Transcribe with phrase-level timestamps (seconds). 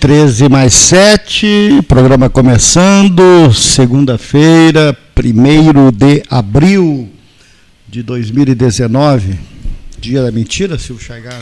[0.00, 7.08] 13 mais 7, programa começando, segunda-feira, 1 de abril
[7.88, 9.38] de 2019,
[9.98, 11.40] dia da mentira, Silvio Chagar.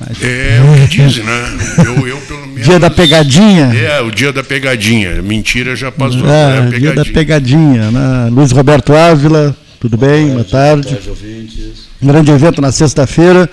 [0.00, 0.22] Mas...
[0.22, 1.58] É o que dizem, né?
[1.84, 3.66] Eu, eu, pelo menos, dia da pegadinha?
[3.74, 5.22] É, o dia da pegadinha.
[5.22, 6.26] Mentira já passou.
[6.26, 7.90] É, é dia da pegadinha.
[7.90, 8.30] Né?
[8.32, 10.30] Luiz Roberto Ávila, tudo bem?
[10.30, 10.88] Boa tarde.
[10.88, 11.88] Boa tarde, ouvintes.
[12.02, 13.48] Grande evento na sexta-feira.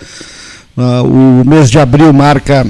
[0.77, 2.65] Uh, o mês de abril marca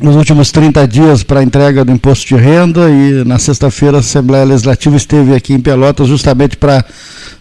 [0.00, 4.00] nos últimos 30 dias para a entrega do imposto de renda e na sexta-feira a
[4.00, 6.84] Assembleia Legislativa esteve aqui em Pelotas justamente para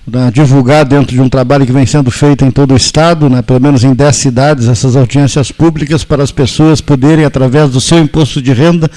[0.05, 3.41] né, divulgar dentro de um trabalho que vem sendo feito em todo o estado, né,
[3.41, 7.99] pelo menos em 10 cidades, essas audiências públicas para as pessoas poderem, através do seu
[7.99, 8.89] imposto de renda,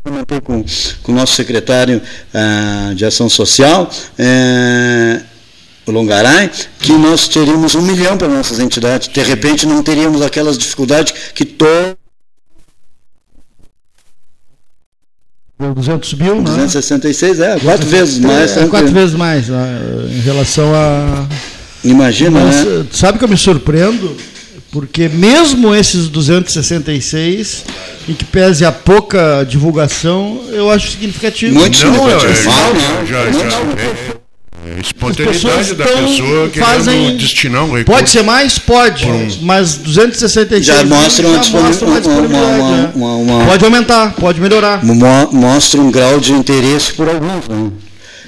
[0.03, 0.65] comentei com,
[1.03, 2.01] com o nosso secretário
[2.33, 5.21] ah, de Ação Social, eh,
[5.87, 9.09] o Longaray, que nós teríamos um milhão para nossas entidades.
[9.09, 11.97] De repente, não teríamos aquelas dificuldades que todo
[15.59, 17.57] 200 mil, 266, né?
[17.57, 18.57] é, quatro vezes mais.
[18.57, 21.27] É, quatro vezes mais em relação a.
[21.85, 22.87] Imagina, Mas, né?
[22.93, 24.17] Sabe que eu me surpreendo?
[24.71, 27.65] Porque mesmo esses 266,
[28.09, 31.55] em que pese a pouca divulgação, eu acho significativo.
[31.55, 32.51] Muito significativo.
[32.51, 34.22] Não, não, já, já, já, é
[34.81, 37.85] espontaneidade da pessoa fazem, destinar um recurso.
[37.85, 38.59] Pode ser mais?
[38.59, 39.29] Pode, hum.
[39.43, 42.09] mas 266 já mostra uma, disponibilidade.
[42.95, 44.83] Uma, uma, uma, pode aumentar, pode melhorar.
[44.85, 47.49] Mostra um grau de interesse por alguns.
[47.49, 47.71] Né?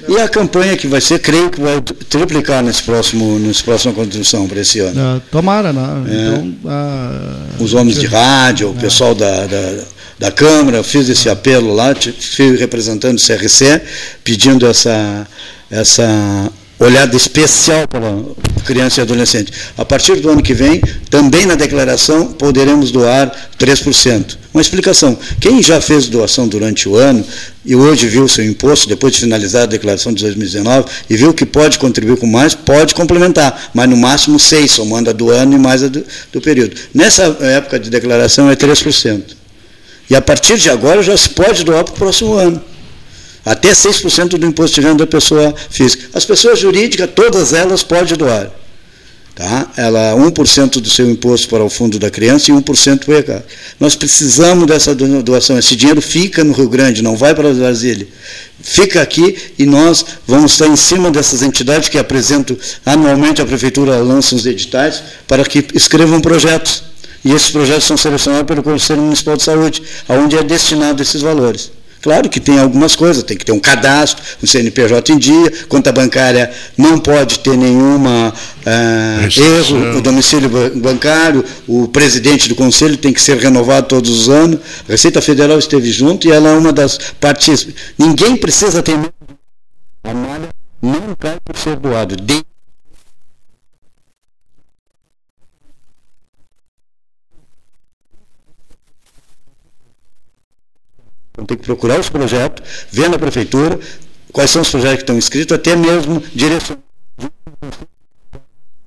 [0.07, 4.47] E a campanha que vai ser, creio que vai triplicar nesse próximo, nessa próxima contribuição
[4.47, 5.17] para esse ano.
[5.17, 6.03] É, tomara, né?
[6.07, 6.37] É.
[6.37, 8.81] Então, Os homens de rádio, o é.
[8.81, 9.83] pessoal da, da,
[10.17, 11.93] da Câmara, fiz esse apelo lá,
[12.35, 13.81] fui representando o CRC,
[14.23, 15.27] pedindo essa
[15.69, 18.01] essa olhada especial para
[18.65, 19.51] criança e adolescente.
[19.77, 24.37] A partir do ano que vem, também na declaração, poderemos doar 3%.
[24.53, 25.17] Uma explicação.
[25.39, 27.25] Quem já fez doação durante o ano
[27.65, 31.45] e hoje viu seu imposto, depois de finalizar a declaração de 2019, e viu que
[31.45, 35.59] pode contribuir com mais, pode complementar, mas no máximo 6, somando a do ano e
[35.59, 36.75] mais a do, do período.
[36.93, 39.44] Nessa época de declaração é 3%.
[40.09, 42.61] E a partir de agora já se pode doar para o próximo ano
[43.45, 46.09] até 6% do imposto de renda da pessoa física.
[46.13, 48.49] As pessoas jurídicas, todas elas podem doar.
[49.35, 49.69] Tá?
[49.75, 53.45] Ela 1% do seu imposto para o fundo da criança e 1% para o ECA.
[53.79, 55.59] Nós precisamos dessa doação.
[55.59, 58.07] Esse dinheiro fica no Rio Grande, não vai para Brasília.
[58.63, 63.97] Fica aqui e nós vamos estar em cima dessas entidades que apresentam anualmente a prefeitura
[63.97, 66.94] lança os editais para que escrevam projetos.
[67.25, 71.71] E esses projetos são selecionados pelo Conselho Municipal de Saúde, aonde é destinado esses valores.
[72.05, 75.91] Claro que tem algumas coisas, tem que ter um cadastro, um CNPJ em dia, conta
[75.91, 83.11] bancária não pode ter nenhuma uh, erro, o domicílio bancário, o presidente do conselho tem
[83.11, 86.71] que ser renovado todos os anos, a Receita Federal esteve junto e ela é uma
[86.71, 87.67] das partes.
[87.97, 89.11] Ninguém precisa ter medo.
[90.03, 90.49] A malha
[90.79, 92.15] não cai por ser doado.
[101.35, 103.77] Então tem que procurar os projetos, ver na prefeitura
[104.31, 106.77] quais são os projetos que estão inscritos, até mesmo direção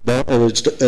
[0.03, 0.23] da,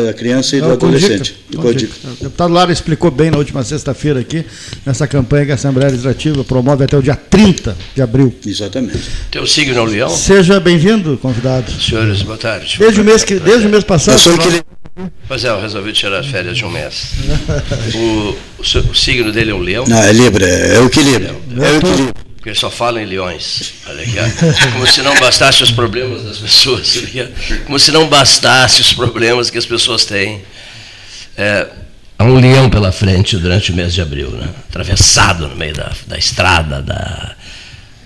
[0.06, 1.36] da criança e do adolescente.
[1.54, 4.44] O deputado Lara explicou bem na última sexta-feira aqui,
[4.86, 8.34] nessa campanha que a Assembleia Legislativa promove até o dia 30 de abril.
[8.46, 9.10] Exatamente.
[9.30, 10.08] Teu signo é o leão?
[10.08, 11.70] Seja bem-vindo, convidado.
[11.70, 12.76] Senhores, boa tarde.
[12.78, 14.18] Desde o mês, que, desde o mês passado.
[15.26, 17.12] Pois é, eu resolvi tirar as férias de um mês.
[17.94, 19.84] O, o, o signo dele é o leão?
[19.86, 21.40] Não, é Libra, é o equilíbrio.
[21.58, 22.14] É o equilíbrio.
[22.36, 23.74] Porque só fala em leões.
[23.86, 24.16] Olha aqui,
[24.72, 26.98] Como se não bastasse os problemas das pessoas.
[27.66, 30.42] Como se não bastasse os problemas que as pessoas têm.
[31.36, 31.68] É,
[32.18, 34.48] há um leão pela frente durante o mês de abril, né?
[34.68, 37.36] atravessado no meio da, da estrada, da,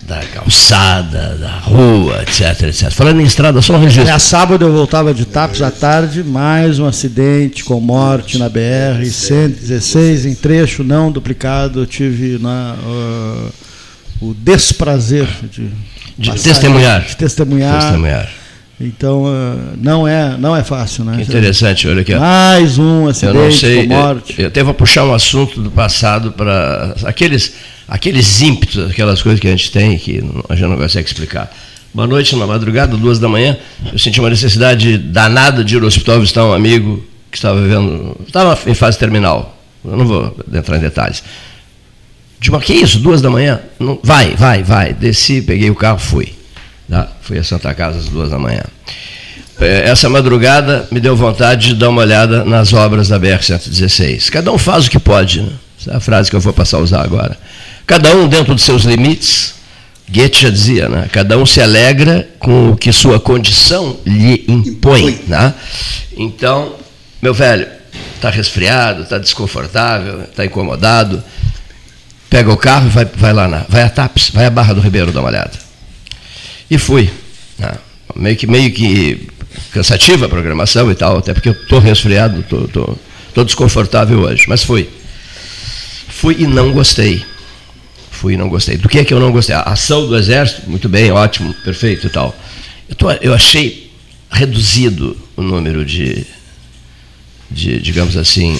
[0.06, 2.90] da calçada, da rua, etc, etc.
[2.90, 4.12] Falando em estrada, só um registro.
[4.12, 10.26] É, sábado eu voltava de Tapos à tarde, mais um acidente com morte na BR-116,
[10.26, 11.80] em trecho não duplicado.
[11.80, 13.52] Eu tive na, uh,
[14.20, 15.70] o desprazer de,
[16.18, 17.02] de testemunhar.
[17.02, 17.80] De testemunhar.
[17.80, 18.43] testemunhar.
[18.80, 21.16] Então, uh, não, é, não é fácil, né?
[21.16, 22.14] Que interessante, olha aqui.
[22.14, 24.34] Mais um acidente eu não sei, com morte.
[24.36, 27.54] Eu, eu até vou puxar um assunto do passado para aqueles
[27.86, 31.54] aqueles ímpetos, aquelas coisas que a gente tem que a gente não consegue explicar.
[31.94, 33.56] Uma noite, na madrugada, duas da manhã,
[33.92, 38.16] eu senti uma necessidade danada de ir ao hospital visitar um amigo que estava vivendo,
[38.26, 39.56] estava em fase terminal.
[39.84, 41.22] Eu não vou entrar em detalhes.
[42.40, 42.98] De uma, que isso?
[42.98, 43.60] Duas da manhã?
[43.78, 44.92] Não, vai, vai, vai.
[44.92, 46.33] Desci, peguei o carro, fui.
[46.88, 47.08] Tá?
[47.22, 48.62] Fui a Santa Casa às duas da manhã.
[49.60, 54.30] É, essa madrugada me deu vontade de dar uma olhada nas obras da BR-116.
[54.30, 55.52] Cada um faz o que pode, né?
[55.80, 57.38] Essa é a frase que eu vou passar a usar agora.
[57.86, 59.54] Cada um dentro dos seus limites,
[60.08, 61.08] Goethe já dizia, né?
[61.12, 65.20] cada um se alegra com o que sua condição lhe impõe.
[65.26, 65.54] Né?
[66.16, 66.74] Então,
[67.20, 67.66] meu velho,
[68.16, 71.22] está resfriado, está desconfortável, está incomodado,
[72.30, 74.80] pega o carro e vai, vai lá, na, vai a TAPS, vai a Barra do
[74.80, 75.63] Ribeiro dar uma olhada.
[76.74, 77.10] E fui.
[77.58, 77.72] Né?
[78.16, 79.28] Meio, que, meio que
[79.72, 84.88] cansativa a programação e tal, até porque eu estou resfriado, estou desconfortável hoje, mas fui.
[86.08, 87.24] Fui e não gostei
[88.24, 88.78] fui e não gostei.
[88.78, 89.54] Do que é que eu não gostei?
[89.54, 92.34] A ação do Exército, muito bem, ótimo, perfeito e tal.
[92.88, 93.92] Eu, tô, eu achei
[94.30, 96.26] reduzido o número de,
[97.50, 98.58] de, digamos assim,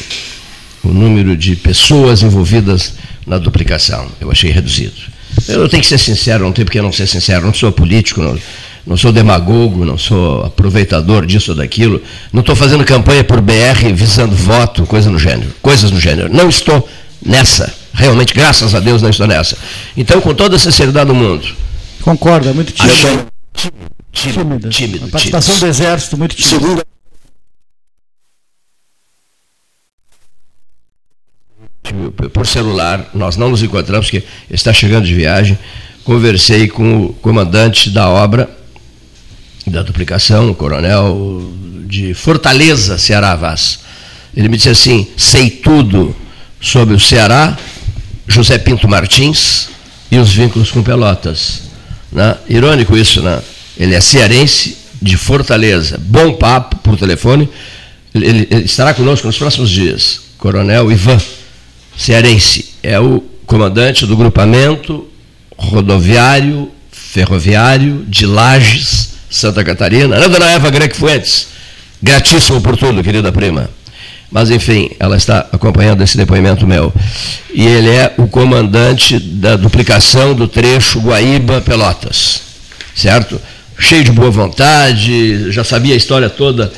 [0.83, 2.93] o número de pessoas envolvidas
[3.27, 4.07] na duplicação.
[4.21, 5.14] Eu achei reduzido.
[5.49, 8.39] Eu tenho que ser sincero, não tem porque não ser sincero, não sou político, não,
[8.87, 12.03] não sou demagogo, não sou aproveitador disso ou daquilo,
[12.33, 16.33] não estou fazendo campanha por BR visando voto, coisa no gênero, coisas no gênero.
[16.33, 16.89] Não estou
[17.25, 17.73] nessa.
[17.93, 19.57] Realmente, graças a Deus, não estou nessa.
[19.97, 21.47] Então, com toda a sinceridade do mundo.
[22.03, 22.95] Concordo, é muito tímido.
[22.95, 23.19] Achei...
[24.13, 25.67] Tímido, tímido, A participação tímido.
[25.67, 26.61] do Exército, muito tímida.
[26.61, 26.94] Segunda...
[32.33, 35.59] Por celular, nós não nos encontramos, porque está chegando de viagem.
[36.03, 38.49] Conversei com o comandante da obra,
[39.67, 41.53] da duplicação, o coronel
[41.87, 43.81] de Fortaleza, Ceará Vaz.
[44.37, 46.15] Ele me disse assim: sei tudo
[46.61, 47.57] sobre o Ceará,
[48.27, 49.69] José Pinto Martins
[50.11, 51.63] e os vínculos com Pelotas.
[52.11, 52.37] Né?
[52.49, 53.41] Irônico isso, né?
[53.77, 56.01] Ele é cearense, de Fortaleza.
[56.01, 57.49] Bom papo por telefone.
[58.15, 60.21] Ele, ele estará conosco nos próximos dias.
[60.39, 61.21] Coronel Ivan,
[61.97, 62.75] cearense.
[62.83, 65.07] É o comandante do grupamento
[65.57, 70.17] rodoviário, ferroviário de Lages, Santa Catarina.
[70.17, 71.49] Ana Dona Eva Greco Fuentes.
[72.03, 73.71] Gratíssimo por tudo, querida prima.
[74.31, 76.93] Mas, enfim, ela está acompanhando esse depoimento meu.
[77.53, 82.43] E ele é o comandante da duplicação do trecho Guaíba-Pelotas.
[82.95, 83.41] Certo?
[83.79, 86.73] Cheio de boa vontade, já sabia a história toda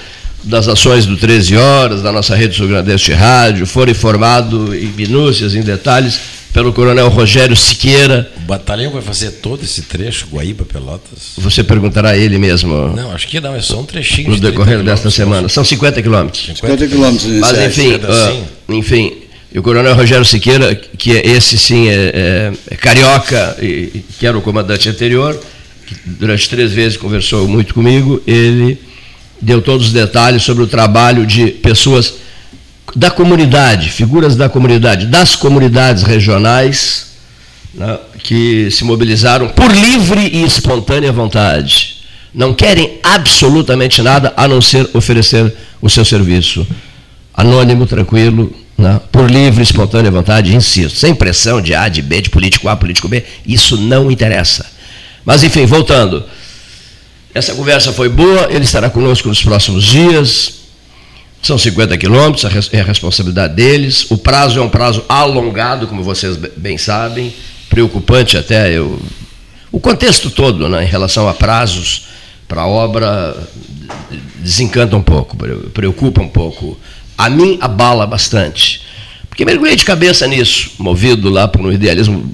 [0.46, 5.54] das ações do 13 Horas, da nossa rede sul-grandense de rádio, foi informado em minúcias,
[5.54, 6.20] em detalhes,
[6.52, 8.30] pelo coronel Rogério Siqueira.
[8.36, 11.34] O batalhão vai fazer todo esse trecho, Guaíba, Pelotas?
[11.36, 12.94] Você perguntará a ele mesmo.
[12.94, 14.30] Não, acho que não, é só um trechinho.
[14.30, 15.48] No de decorrer desta semana.
[15.48, 16.46] São 50 quilômetros.
[16.46, 17.30] 50 quilômetros.
[17.40, 19.12] Mas, enfim, uh, enfim,
[19.52, 24.26] e o coronel Rogério Siqueira, que é esse sim é, é, é carioca, e, que
[24.26, 25.38] era o comandante anterior,
[25.86, 28.78] que durante três vezes conversou muito comigo, ele
[29.40, 32.14] deu todos os detalhes sobre o trabalho de pessoas
[32.94, 37.06] da comunidade, figuras da comunidade, das comunidades regionais,
[37.74, 41.96] né, que se mobilizaram por livre e espontânea vontade.
[42.34, 46.66] Não querem absolutamente nada a não ser oferecer o seu serviço.
[47.34, 52.22] Anônimo, tranquilo, né, por livre e espontânea vontade, insisto, sem pressão de A, de B,
[52.22, 54.66] de político A, político B, isso não interessa.
[55.24, 56.24] Mas, enfim, voltando.
[57.36, 60.54] Essa conversa foi boa, ele estará conosco nos próximos dias.
[61.42, 64.10] São 50 quilômetros, é a responsabilidade deles.
[64.10, 67.30] O prazo é um prazo alongado, como vocês bem sabem,
[67.68, 68.72] preocupante até.
[68.72, 68.98] Eu,
[69.70, 72.06] o contexto todo né, em relação a prazos
[72.48, 73.36] para a obra
[74.38, 75.36] desencanta um pouco,
[75.74, 76.80] preocupa um pouco.
[77.18, 78.80] A mim abala bastante.
[79.36, 82.24] Porque mergulhei de cabeça nisso, movido lá por um idealismo,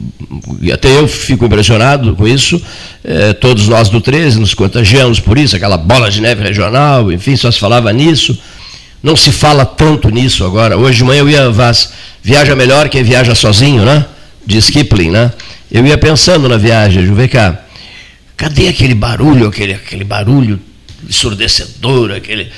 [0.61, 2.63] e até eu fico impressionado com isso.
[3.03, 7.35] É, todos nós do 13 nos contagiamos por isso, aquela bola de neve regional, enfim,
[7.35, 8.39] só se falava nisso.
[9.03, 10.79] Não se fala tanto nisso agora.
[10.79, 11.93] Hoje de manhã eu ia, Vaz,
[12.23, 14.07] viaja melhor quem viaja sozinho, né?
[14.47, 15.33] Diz Kipling, né?
[15.73, 17.65] Eu ia pensando na viagem, vem cá,
[18.37, 20.61] cadê aquele barulho, aquele, aquele barulho
[21.09, 22.49] ensurdecedor, aquele,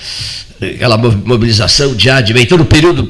[0.70, 3.04] aquela mobilização de ad, todo o período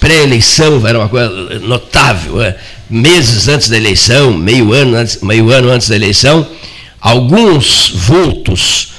[0.00, 1.28] pré-eleição era uma coisa
[1.60, 2.42] notável.
[2.42, 2.56] É.
[2.88, 6.46] meses antes da eleição, meio ano antes, meio ano antes da eleição,
[7.00, 8.94] alguns vultos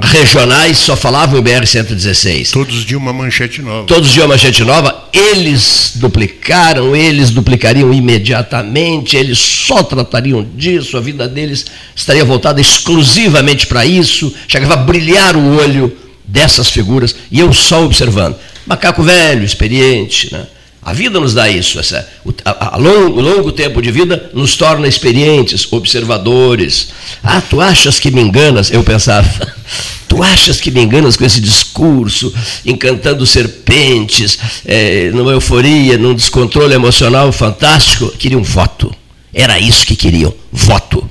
[0.00, 2.50] regionais só falavam em BR-116.
[2.50, 3.86] Todos de uma manchete nova.
[3.86, 5.08] Todos de uma manchete nova.
[5.12, 13.66] Eles duplicaram, eles duplicariam imediatamente, eles só tratariam disso, a vida deles estaria voltada exclusivamente
[13.66, 14.32] para isso.
[14.48, 15.92] Chegava a brilhar o olho
[16.30, 18.36] dessas figuras e eu só observando.
[18.66, 20.46] Macaco velho, experiente, né?
[20.82, 22.08] A vida nos dá isso, essa,
[22.42, 26.88] a, a longo, longo tempo de vida nos torna experientes, observadores.
[27.22, 28.70] Ah, tu achas que me enganas?
[28.70, 29.28] Eu pensava,
[30.08, 32.32] tu achas que me enganas com esse discurso,
[32.64, 38.08] encantando serpentes, é, numa euforia, num descontrole emocional fantástico?
[38.16, 38.94] Queriam voto.
[39.34, 41.08] Era isso que queriam, voto.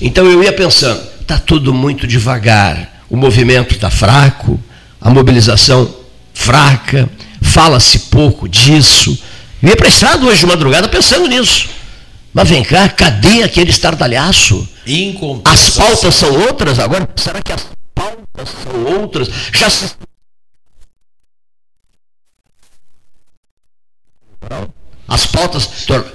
[0.00, 4.60] Então eu ia pensando, está tudo muito devagar, o movimento está fraco,
[5.00, 5.94] a mobilização
[6.34, 7.08] fraca
[7.42, 9.18] fala-se pouco disso.
[9.62, 11.68] Eu ia para a estrada hoje de madrugada pensando nisso.
[12.32, 14.68] Mas vem cá, cadê aquele estardalhaço?
[15.44, 17.08] As pautas são outras agora?
[17.16, 19.28] Será que as pautas são outras?
[19.52, 19.90] Já se...
[25.08, 25.68] As pautas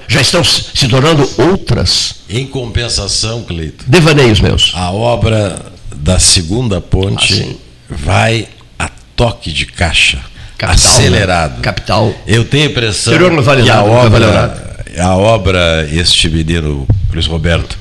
[0.08, 2.22] já estão se tornando outras.
[2.30, 3.84] Em compensação, Cleito.
[3.88, 4.72] Devaneios meus.
[4.76, 7.58] A obra da segunda ponte
[7.90, 8.48] ah, vai
[8.78, 10.20] a toque de caixa.
[10.58, 11.56] Capital, acelerado.
[11.56, 11.62] Né?
[11.62, 12.16] Capital.
[12.26, 16.88] Eu tenho a impressão Interior não vale que nada, a obra, a obra, este menino,
[17.12, 17.78] Luiz Roberto,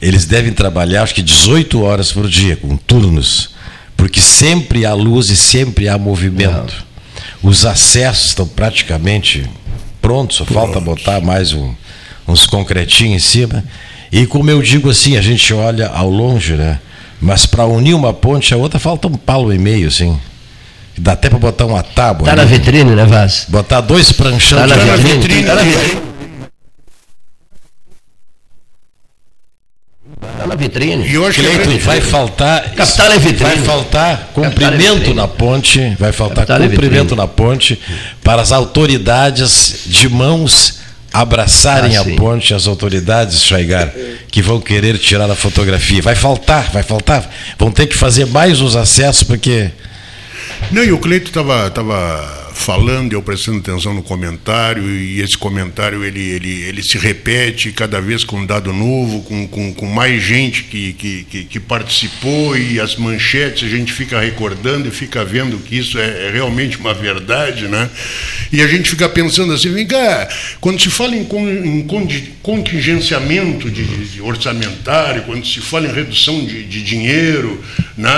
[0.00, 3.50] eles devem trabalhar acho que 18 horas por dia, com turnos,
[3.96, 6.84] porque sempre há luz e sempre há movimento.
[7.42, 7.50] Não.
[7.50, 9.48] Os acessos estão praticamente
[10.00, 11.74] prontos, só falta botar mais um,
[12.26, 13.64] uns concretinhos em cima.
[14.10, 16.80] E como eu digo assim, a gente olha ao longe, né?
[17.22, 20.18] Mas para unir uma ponte a outra falta um palo e meio, assim.
[20.98, 22.26] Dá até para botar uma tábua.
[22.26, 23.46] Tá na vitrine, né, Vaz?
[23.48, 25.20] Botar dois pranchão tá na vitrine.
[25.20, 25.44] vitrine.
[25.44, 26.02] Tá na vitrine.
[30.36, 31.08] Tá na vitrine.
[31.08, 32.70] E hoje Cleito, vai faltar.
[32.74, 33.54] Capital é vitrine.
[33.54, 35.96] Vai faltar é cumprimento é na ponte.
[36.00, 37.80] Vai faltar Capital é cumprimento é na ponte
[38.24, 40.81] para as autoridades de mãos
[41.12, 43.92] abraçarem ah, a ponte, as autoridades, Chaigar,
[44.30, 46.00] que vão querer tirar a fotografia.
[46.00, 47.28] Vai faltar, vai faltar.
[47.58, 49.70] Vão ter que fazer mais os acessos, porque
[50.70, 56.04] não, e o Cleito estava tava falando, eu prestando atenção no comentário, e esse comentário
[56.04, 60.22] ele, ele, ele se repete cada vez com um dado novo, com, com, com mais
[60.22, 65.58] gente que, que, que, participou, e as manchetes a gente fica recordando e fica vendo
[65.58, 67.88] que isso é, é, realmente uma verdade, né?
[68.52, 70.28] E a gente fica pensando assim, vem cá,
[70.60, 71.26] quando se fala em,
[71.64, 71.86] em
[72.42, 77.62] contingenciamento de, de, orçamentário, quando se fala em redução de, de dinheiro
[77.96, 78.10] né,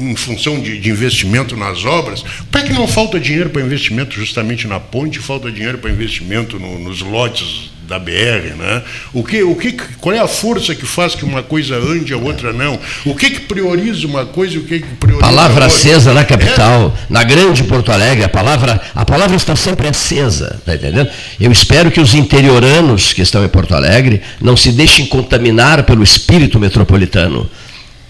[0.00, 4.66] em função de, de investimento nas obras, para que não falta dinheiro para investimento justamente
[4.66, 8.82] na ponte, falta dinheiro para investimento no, nos lotes da BR, né?
[9.12, 12.16] O que, o que, qual é a força que faz que uma coisa ande a
[12.16, 12.78] outra não?
[13.04, 16.94] O que que prioriza uma coisa e o que que prioriza Palavra acesa na capital,
[16.96, 17.06] é?
[17.08, 21.08] na grande Porto Alegre, a palavra, a palavra está sempre acesa, tá entendendo?
[21.40, 26.02] Eu espero que os interioranos que estão em Porto Alegre não se deixem contaminar pelo
[26.02, 27.48] espírito metropolitano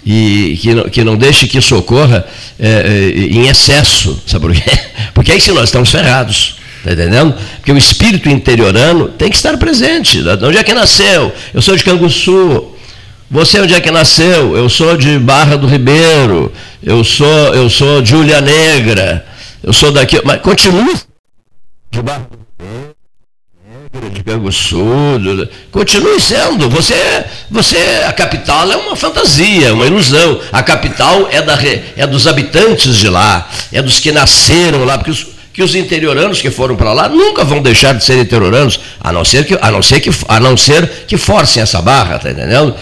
[0.06, 2.24] e que não, que não deixe que isso ocorra
[2.60, 4.62] é, é, em excesso, sabe por quê?
[5.12, 6.56] Porque aí se nós estamos ferrados.
[6.78, 7.34] Está entendendo?
[7.56, 10.22] Porque o espírito interiorano tem que estar presente.
[10.40, 11.32] Onde é que nasceu?
[11.52, 12.72] Eu sou de Canguçu.
[13.28, 14.56] Você onde é que nasceu?
[14.56, 16.52] Eu sou de Barra do Ribeiro.
[16.80, 19.26] Eu sou, eu sou de Ulha Negra.
[19.64, 20.20] Eu sou daqui.
[20.24, 20.94] Mas continue
[21.90, 22.95] de Barra do Ribeiro
[24.12, 24.76] de Canguçu,
[25.70, 26.68] continue sendo.
[26.68, 30.40] Você, você, a capital é uma fantasia, uma ilusão.
[30.52, 31.58] A capital é, da,
[31.96, 36.40] é dos habitantes de lá, é dos que nasceram lá, porque os, que os interioranos
[36.40, 39.70] que foram para lá nunca vão deixar de ser interioranos, a não ser que, a
[39.70, 42.74] não ser que, a não ser que forcem essa barra, tá entendendo?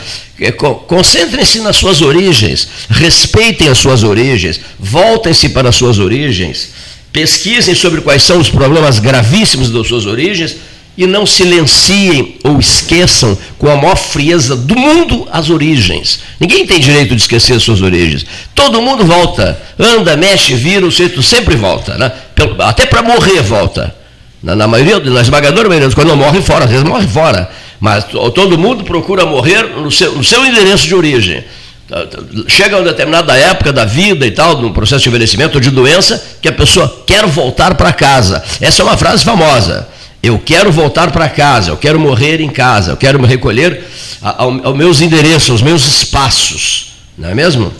[0.89, 6.71] Concentrem-se nas suas origens, respeitem as suas origens, voltem-se para as suas origens,
[7.13, 10.57] pesquisem sobre quais são os problemas gravíssimos das suas origens
[10.97, 16.21] e não silenciem ou esqueçam com a maior frieza do mundo as origens.
[16.39, 18.25] Ninguém tem direito de esquecer as suas origens.
[18.55, 21.97] Todo mundo volta, anda, mexe, vira, o jeito sempre volta.
[21.99, 22.13] Né?
[22.61, 23.95] Até para morrer volta.
[24.43, 27.51] Na, na, maioria, na esmagadora maioria quando não morre fora, às vezes morre fora.
[27.81, 31.43] Mas todo mundo procura morrer no seu, no seu endereço de origem.
[31.89, 35.61] Tá, tá, chega uma determinada época da vida e tal, num processo de envelhecimento ou
[35.61, 38.43] de doença, que a pessoa quer voltar para casa.
[38.61, 39.89] Essa é uma frase famosa.
[40.25, 43.85] Eu quero voltar para casa, eu quero morrer em casa, eu quero me recolher
[44.23, 46.95] aos meus endereços, aos meus espaços.
[47.19, 47.71] Não é mesmo?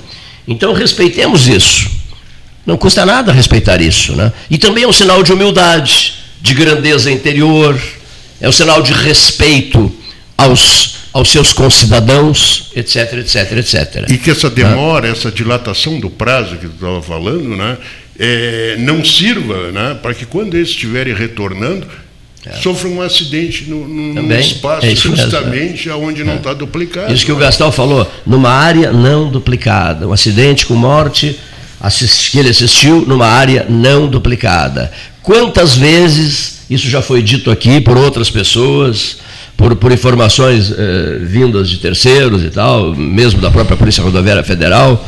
[0.47, 1.91] Então respeitemos isso.
[2.67, 4.15] Não custa nada respeitar isso.
[4.15, 4.31] Né?
[4.51, 7.81] E também é um sinal de humildade, de grandeza interior.
[8.39, 9.91] é um sinal de respeito
[10.37, 14.11] aos, aos seus concidadãos, etc, etc, etc.
[14.11, 15.13] E que essa demora, ah.
[15.13, 17.79] essa dilatação do prazo que tu estava falando, né,
[18.19, 21.87] é, não sirva né, para que quando eles estiverem retornando,
[22.47, 22.53] é.
[22.53, 26.55] sofram um acidente no, no espaço é justamente mesmo, onde não está é.
[26.55, 27.13] duplicado.
[27.13, 31.39] Isso que o Gastão falou, numa área não duplicada, um acidente com morte
[31.81, 34.93] assist, que ele assistiu numa área não duplicada.
[35.23, 39.19] Quantas vezes isso já foi dito aqui por outras pessoas,
[39.57, 45.07] por, por informações eh, vindas de terceiros e tal, mesmo da própria Polícia Rodoviária Federal,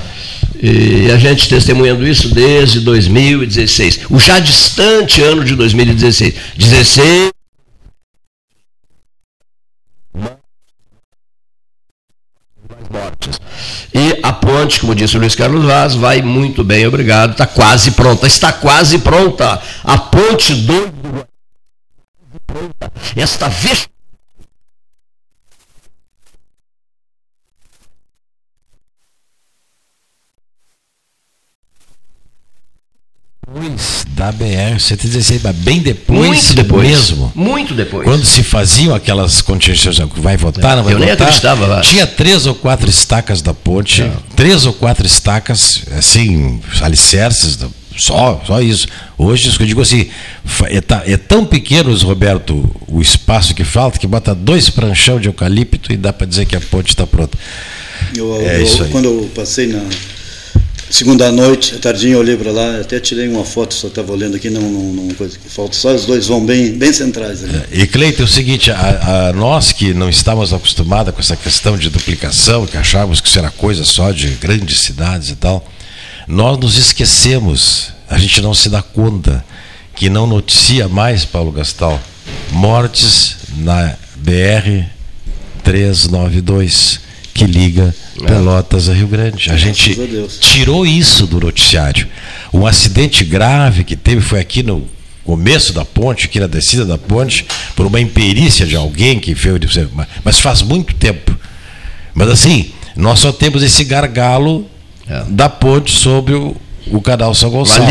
[0.63, 6.35] e a gente testemunhando isso desde 2016, o já distante ano de 2016.
[6.57, 7.31] 16
[12.97, 13.41] mortes.
[13.95, 17.33] E a ponte, como disse o Luiz Carlos Vaz, vai muito bem, obrigado.
[17.33, 18.27] Está quase pronta.
[18.27, 19.61] Está quase pronta.
[19.85, 21.27] A ponte do.
[23.15, 23.89] Esta vez.
[33.69, 37.33] Depois da BR-116, mas bem depois, muito depois mesmo.
[37.35, 38.05] Muito depois.
[38.05, 41.17] Quando se faziam aquelas contingências, vai votar, não vai Eu votar.
[41.17, 41.81] nem acreditava lá.
[41.81, 44.17] Tinha três ou quatro estacas da ponte, não.
[44.35, 47.59] três ou quatro estacas, assim, alicerces,
[47.97, 48.87] só, só isso.
[49.17, 50.09] Hoje, eu digo assim,
[50.71, 55.93] é, é tão pequeno, Roberto, o espaço que falta, que bota dois pranchão de eucalipto
[55.93, 57.39] e dá para dizer que a ponte está pronta.
[58.15, 58.91] Eu, é eu, isso aí.
[58.91, 59.83] Quando eu passei na
[60.91, 64.51] segunda noite, tardinha eu olhei para lá, até tirei uma foto, só estava olhando aqui,
[64.51, 65.15] não, não, não
[65.49, 67.57] falta, só os dois vão bem, bem centrais ali.
[67.57, 71.37] É, e Cleiton, é o seguinte, a, a, nós que não estávamos acostumados com essa
[71.37, 75.67] questão de duplicação, que achávamos que isso era coisa só de grandes cidades e tal,
[76.29, 79.45] nós nos esquecemos, a gente não se dá conta
[79.95, 82.01] que não noticia mais, Paulo Gastal,
[82.51, 84.85] mortes na BR
[85.65, 87.06] 392
[87.37, 88.25] que liga é.
[88.27, 89.51] Pelotas a Rio Grande.
[89.51, 89.97] A gente
[90.41, 92.09] tirou isso do noticiário.
[92.53, 94.87] Um acidente grave que teve foi aqui no
[95.23, 99.59] começo da ponte, aqui na descida da ponte, por uma imperícia de alguém que fez.
[100.25, 101.37] Mas faz muito tempo.
[102.15, 104.67] Mas assim, nós só temos esse gargalo
[105.07, 105.25] é.
[105.29, 106.57] da ponte sobre o,
[106.87, 107.89] o canal São Gonçalo.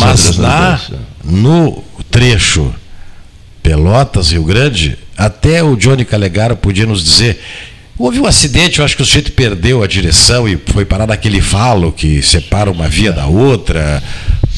[0.00, 0.80] Mas na,
[1.22, 2.74] no trecho
[3.62, 7.38] Pelotas, Rio Grande, até o Johnny Calegaro podia nos dizer
[7.98, 11.40] Houve um acidente, eu acho que o sujeito perdeu a direção e foi parar naquele
[11.40, 14.02] falo que separa uma via da outra.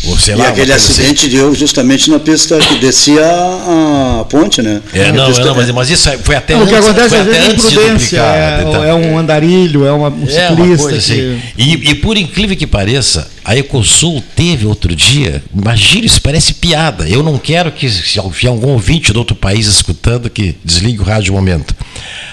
[0.04, 0.92] Ou sei e lá, aquele assim.
[0.92, 1.36] acidente assim.
[1.36, 4.80] deu justamente na pista que descia a, a ponte, né?
[4.92, 6.72] É, não, não mas, mas, isso foi até não, antes.
[6.72, 8.84] O que acontece às vezes é imprudência, é, então.
[8.84, 10.96] é, um andarilho, é uma, um é ciclista.
[10.96, 11.40] Assim.
[11.56, 11.62] Que...
[11.62, 17.08] E, e, por incrível que pareça, a Ecosul teve outro dia, imagina, isso parece piada.
[17.08, 21.32] Eu não quero que, se algum ouvinte de outro país escutando, que desligue o rádio
[21.32, 21.74] um momento.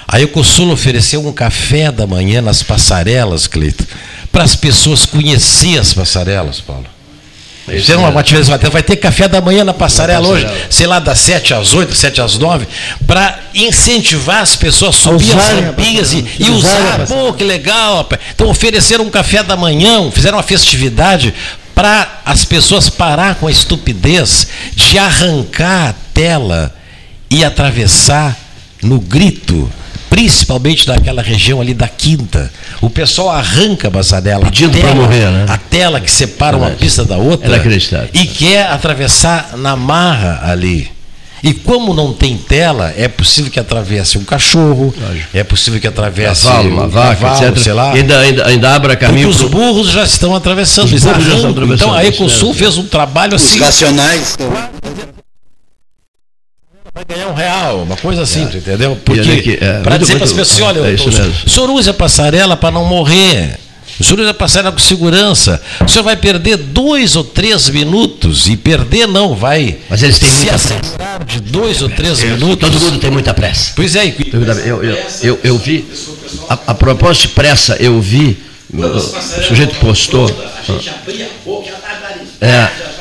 [0.07, 3.85] A Ecosul ofereceu um café da manhã nas passarelas, Cleito,
[4.31, 6.85] para as pessoas conhecerem as passarelas, Paulo.
[7.67, 11.55] É uma, atividade, vai ter café da manhã na passarela, hoje, sei lá, das 7
[11.55, 12.67] às 8, 7 às 9,
[13.07, 17.07] para incentivar as pessoas a subir as rampinhas e, e usar.
[17.07, 18.21] Pô, que legal, rapaz.
[18.35, 21.33] Então ofereceram um café da manhã, fizeram uma festividade
[21.73, 26.73] para as pessoas parar com a estupidez de arrancar a tela
[27.31, 28.37] e atravessar
[28.83, 29.69] no grito
[30.15, 32.49] principalmente naquela região ali da Quinta.
[32.80, 35.45] O pessoal arranca a passarela, Pedindo para morrer, né?
[35.49, 37.62] a tela que separa uma pista da outra
[38.13, 40.89] e quer atravessar na marra ali.
[41.43, 45.28] E como não tem tela, é possível que atravesse um cachorro, Lógico.
[45.34, 47.58] é possível que atravesse cavalo, uma vaca, cavalo, etc.
[47.62, 47.93] sei lá.
[47.93, 49.28] E ainda, ainda, ainda abra caminho.
[49.28, 50.86] Porque os burros já estão atravessando.
[50.93, 51.89] Os burros já estão atravessando.
[51.89, 53.60] Então a Ecosul fez um trabalho assim.
[53.60, 54.38] Os racionais
[56.95, 58.58] vai ganhar um real, uma coisa assim, é.
[58.58, 58.97] entendeu?
[59.03, 60.93] Porque é, para dizer para as pessoas, olha, é
[61.45, 63.60] o senhor usa a passarela para não morrer.
[63.99, 65.62] O senhor usa a passarela com segurança.
[65.86, 68.47] O senhor vai perder dois ou três minutos.
[68.47, 69.77] E perder não vai.
[69.89, 72.69] Mas eles têm se acelerar de dois ou três é, minutos.
[72.69, 73.71] Todo mundo tem muita pressa.
[73.73, 74.13] Pois é.
[74.34, 75.86] Eu, eu, eu, eu vi,
[76.49, 78.38] a, a propósito de pressa, eu vi,
[78.73, 78.99] o
[79.43, 80.25] sujeito postou.
[80.27, 82.94] A gente abria a boca, já É.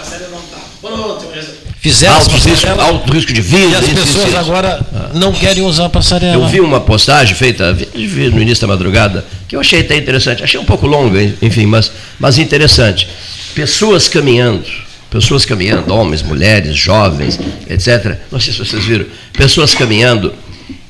[1.84, 3.66] Fizeram alto risco, alto risco de vida.
[3.66, 5.10] E as pessoas isso, agora ah.
[5.12, 6.42] não querem usar a passarela.
[6.42, 10.42] Eu vi uma postagem feita no início da madrugada, que eu achei até interessante.
[10.42, 13.06] Achei um pouco longa, enfim, mas, mas interessante.
[13.54, 14.64] Pessoas caminhando,
[15.10, 18.16] pessoas caminhando, homens, mulheres, jovens, etc.
[18.32, 19.04] Não sei se vocês viram.
[19.34, 20.32] Pessoas caminhando,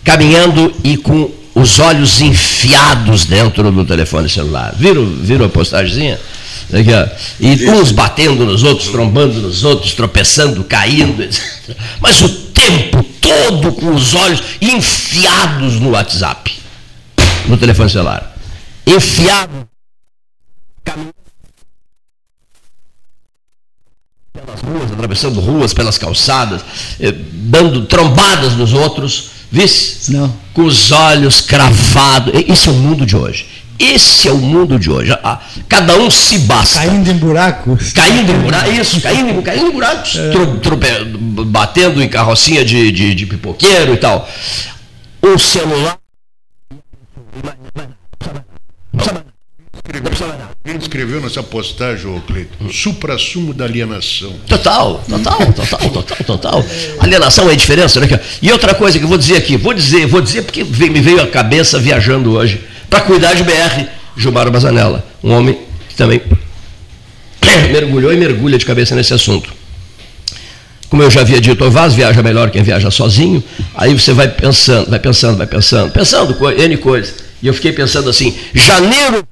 [0.04, 4.72] caminhando e com os olhos enfiados dentro do telefone celular.
[4.78, 6.20] Viram, viram a postagemzinha?
[6.72, 6.90] Aqui,
[7.40, 11.76] e uns batendo nos outros, trombando nos outros, tropeçando, caindo, etc.
[12.00, 16.52] Mas o tempo todo com os olhos enfiados no WhatsApp,
[17.46, 18.34] no telefone celular.
[18.86, 19.68] Enfiado.
[24.32, 26.62] Pelas ruas, atravessando ruas, pelas calçadas,
[27.00, 30.12] eh, dando trombadas nos outros, vice?
[30.12, 30.34] Não.
[30.52, 32.34] Com os olhos cravados.
[32.48, 33.46] Esse é o mundo de hoje.
[33.78, 35.12] Esse é o mundo de hoje.
[35.68, 36.78] Cada um se basta.
[36.80, 37.92] Caindo em buracos.
[37.92, 40.30] Caindo em buracos, isso, caindo, caindo em buracos, é.
[40.30, 40.78] tro, tro,
[41.46, 44.28] batendo em carrocinha de, de, de pipoqueiro e tal.
[45.20, 45.98] O celular.
[50.64, 54.32] Ele escreveu nessa postagem, ô Cleiton, supra-sumo da alienação.
[54.48, 56.64] Total, total, total, total, total.
[57.00, 58.08] Alienação é a diferença, né?
[58.40, 61.20] E outra coisa que eu vou dizer aqui, vou dizer, vou dizer porque me veio
[61.20, 66.22] a cabeça viajando hoje para cuidar de BR, Gilmar Bazanella, um homem que também
[67.72, 69.52] mergulhou e mergulha de cabeça nesse assunto.
[70.88, 73.42] Como eu já havia dito, o Vaz viaja melhor quem viaja sozinho,
[73.74, 77.16] aí você vai pensando, vai pensando, vai pensando, pensando N coisas.
[77.42, 79.26] E eu fiquei pensando assim, janeiro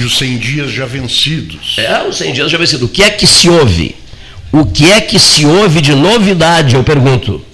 [0.00, 1.76] E os 100 dias já vencidos.
[1.76, 2.88] É, os 100 dias já vencidos.
[2.88, 3.94] O que é que se ouve?
[4.50, 7.44] O que é que se ouve de novidade, eu pergunto?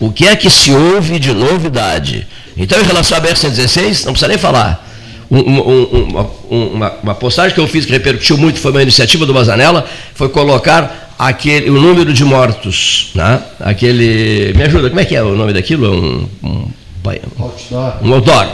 [0.00, 2.26] O que é que se ouve de novidade?
[2.56, 4.84] Então, em relação à BR-116, não precisa nem falar.
[5.30, 9.24] Um, um, um, uma, uma, postagem que eu fiz que repercutiu muito, foi uma iniciativa
[9.24, 13.12] do Bazanella, foi colocar aquele, o número de mortos.
[13.14, 13.40] Né?
[13.60, 14.52] Aquele.
[14.56, 16.28] Me ajuda, como é que é o nome daquilo?
[16.42, 16.68] Um,
[18.02, 18.46] um outdoor,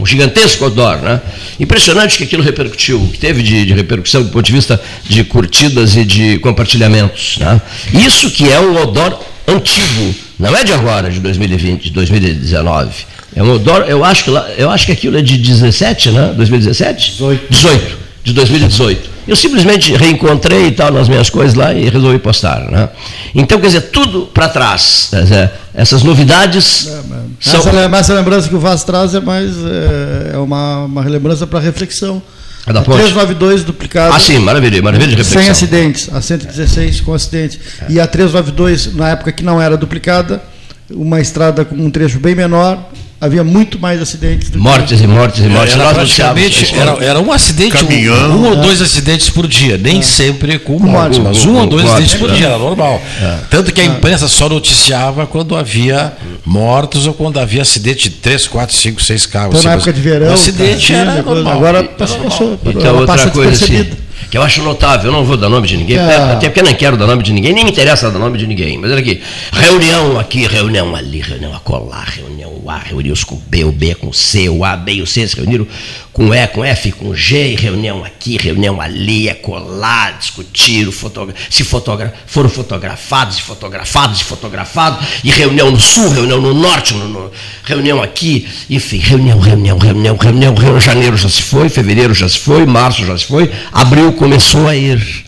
[0.00, 0.98] um gigantesco outdoor.
[0.98, 1.20] Né?
[1.60, 5.96] Impressionante que aquilo repercutiu, que teve de, de, repercussão do ponto de vista de curtidas
[5.96, 7.38] e de compartilhamentos.
[7.38, 7.60] Né?
[7.92, 13.06] Isso que é um outdoor antigo, não é de agora, de 2020, de 2019.
[13.36, 16.32] É um outdoor, eu acho que, eu acho que aquilo é de 17, né?
[16.36, 17.10] 2017?
[17.12, 17.46] 18.
[17.50, 19.13] 18, de 2018.
[19.26, 22.70] Eu simplesmente reencontrei e tal nas minhas coisas lá e resolvi postar.
[22.70, 22.88] Né?
[23.34, 25.08] Então, quer dizer, tudo para trás.
[25.12, 26.88] Dizer, essas novidades.
[26.88, 27.02] É,
[27.40, 27.60] são...
[27.60, 31.58] essa, essa, lembrança que o Vaz traz é mais é, é uma, uma lembrança para
[31.60, 32.22] reflexão.
[32.66, 34.14] A da a 392 duplicada.
[34.14, 35.42] Ah, sim, maravilha, maravilha de reflexão.
[35.42, 37.60] Sem acidentes, a 116 com acidente.
[37.82, 37.92] É.
[37.92, 40.42] E a 392, na época que não era duplicada,
[40.90, 42.90] uma estrada com um trecho bem menor,
[43.24, 44.50] havia muito mais acidentes.
[44.50, 45.74] mortes e mortes e mortes.
[45.74, 50.02] Era, praticamente, era, era um acidente, um, um, ou dois acidentes por dia, nem é.
[50.02, 53.00] sempre com, com mortes, mas um ou dois acidentes por dia, era normal.
[53.20, 53.38] É.
[53.50, 56.12] Tanto que a imprensa só noticiava quando havia
[56.44, 59.58] mortos ou quando havia acidente de três, quatro, cinco, seis carros.
[59.58, 60.28] Então, na época de verão.
[60.28, 61.52] O acidente era normal.
[61.52, 63.88] Agora passou, então, outra coisa assim,
[64.30, 66.16] que eu acho notável, eu não vou dar nome de ninguém, é.
[66.32, 68.46] até porque eu não quero dar nome de ninguém, nem me interessa dar nome de
[68.46, 68.78] ninguém.
[68.78, 72.33] Mas olha aqui, reunião aqui, reunião ali, reunião acolá, reunião
[72.68, 75.36] A, reunião com B, o B com C, o A, B e o C se
[75.36, 75.66] reuniram
[76.12, 81.64] com E, com F, com G, reunião aqui, reunião ali, é colar, discutir, fotogra se
[81.64, 87.08] fotogra foram fotografados e fotografados e fotografados, e reunião no sul, reunião no norte, no,
[87.08, 87.32] no,
[87.64, 92.38] reunião aqui, enfim, reunião, reunião, reunião, reunião, reunião, janeiro já se foi, fevereiro já se
[92.38, 95.24] foi, março já se foi, abril começou a ir,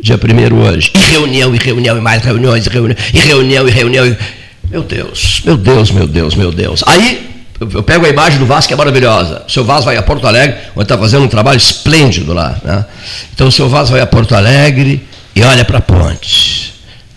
[0.00, 3.70] dia primeiro hoje, e reunião, e reunião, e mais reuniões, e reunião, e reunião, e
[3.70, 4.39] reunião, e...
[4.70, 7.28] meu Deus, meu Deus, meu Deus, meu Deus, aí
[7.60, 9.44] eu pego a imagem do Vasco que é maravilhosa.
[9.46, 12.56] O seu Vaz vai a Porto Alegre, onde está fazendo um trabalho esplêndido lá.
[12.64, 12.86] Né?
[13.34, 16.72] Então o seu Vaz vai a Porto Alegre e olha para a ponte.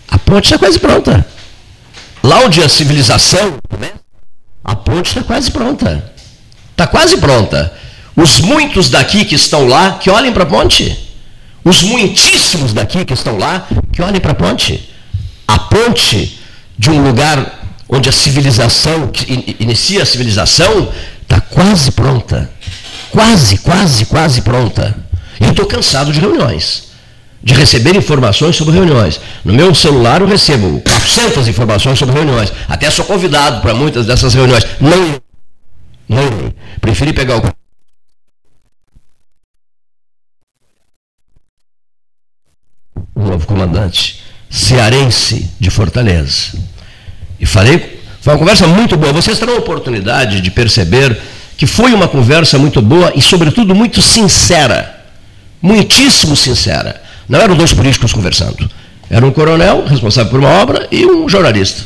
[0.08, 1.24] A ponte está quase pronta.
[2.22, 3.56] Lá onde a civilização
[4.64, 6.12] a ponte está quase pronta.
[6.72, 7.72] Está quase pronta.
[8.16, 10.94] Os muitos daqui que estão lá, que olhem para a ponte.
[11.64, 14.90] Os muitíssimos daqui que estão lá, que olhem para a ponte.
[15.46, 16.38] A ponte
[16.78, 22.50] de um lugar onde a civilização, que inicia a civilização, está quase pronta.
[23.10, 24.96] Quase, quase, quase pronta.
[25.40, 26.88] Eu estou cansado de reuniões,
[27.42, 29.20] de receber informações sobre reuniões.
[29.44, 32.52] No meu celular eu recebo 400 informações sobre reuniões.
[32.68, 34.64] Até sou convidado para muitas dessas reuniões.
[34.80, 35.20] Não,
[36.08, 37.38] não Preferi pegar
[43.14, 44.23] o novo comandante
[44.54, 46.52] cearense de Fortaleza.
[47.40, 49.12] E falei, foi uma conversa muito boa.
[49.12, 51.18] Vocês terão a oportunidade de perceber
[51.56, 55.04] que foi uma conversa muito boa e, sobretudo, muito sincera.
[55.60, 57.02] Muitíssimo sincera.
[57.28, 58.70] Não eram dois políticos conversando.
[59.10, 61.82] Era um coronel responsável por uma obra e um jornalista.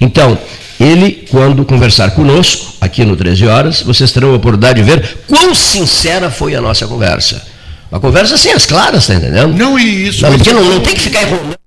[0.00, 0.38] Então,
[0.80, 5.54] ele, quando conversar conosco, aqui no 13 Horas, vocês terão a oportunidade de ver quão
[5.54, 7.42] sincera foi a nossa conversa.
[7.90, 9.54] Uma conversa assim, as claras, está entendendo?
[9.54, 10.22] Não, e isso.
[10.22, 11.61] Não, não, não tem que ficar enrolando.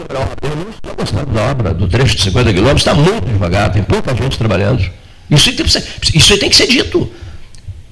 [0.00, 3.82] Eu não estou gostando da obra, do trecho de 50 quilômetros, está muito devagar, tem
[3.82, 4.88] pouca gente trabalhando.
[5.30, 5.50] Isso,
[6.14, 7.10] isso tem que ser dito.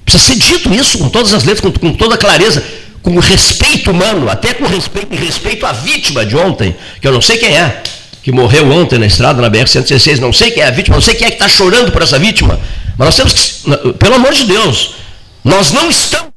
[0.05, 2.63] Precisa ser dito isso com todas as letras, com, com toda clareza,
[3.03, 7.37] com respeito humano, até com respeito, respeito à vítima de ontem, que eu não sei
[7.37, 7.83] quem é,
[8.23, 11.15] que morreu ontem na estrada, na BR-116, não sei quem é a vítima, não sei
[11.15, 12.59] quem é que está chorando por essa vítima,
[12.97, 14.95] mas nós temos que, pelo amor de Deus,
[15.43, 16.27] nós não estamos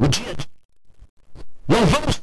[0.11, 0.47] dia a dia.
[1.67, 2.21] Não vamos.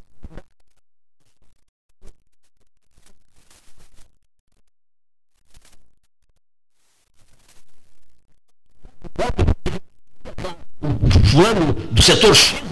[11.30, 12.62] Fulano do setor X,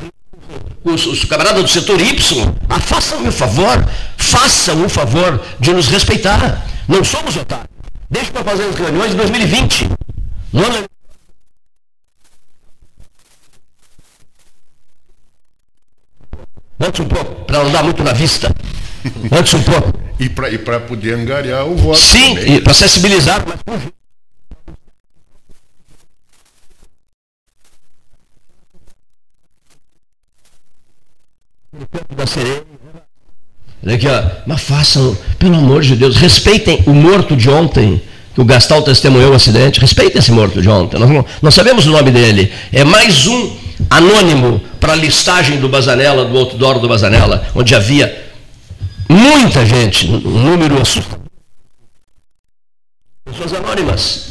[0.84, 3.84] os, os camaradas do setor Y, ah, façam-me o favor,
[4.16, 6.66] façam o favor de nos respeitar.
[6.88, 7.68] Não somos otários.
[8.08, 9.90] Deixa para fazer as reuniões em 2020.
[10.52, 10.86] No ano
[16.78, 18.54] Antes um pouco, para não dar muito na vista.
[19.32, 20.06] Antes um pouco.
[20.18, 21.98] E para poder angariar o voto.
[21.98, 23.44] Sim, para sensibilizar.
[23.66, 23.82] Mas...
[32.16, 32.64] da sereia.
[33.86, 34.22] Aqui, ó.
[34.46, 38.00] Mas façam, pelo amor de Deus, respeitem o morto de ontem,
[38.34, 39.80] que o Gastal testemunhou o acidente.
[39.80, 40.98] Respeitem esse morto de ontem.
[40.98, 42.52] Nós não, nós sabemos o nome dele.
[42.72, 43.56] É mais um
[43.90, 48.26] anônimo para a listagem do Bazanella, do outdoor do Bazanella, onde havia
[49.08, 50.76] muita gente, um número.
[53.24, 54.26] Pessoas anônimas,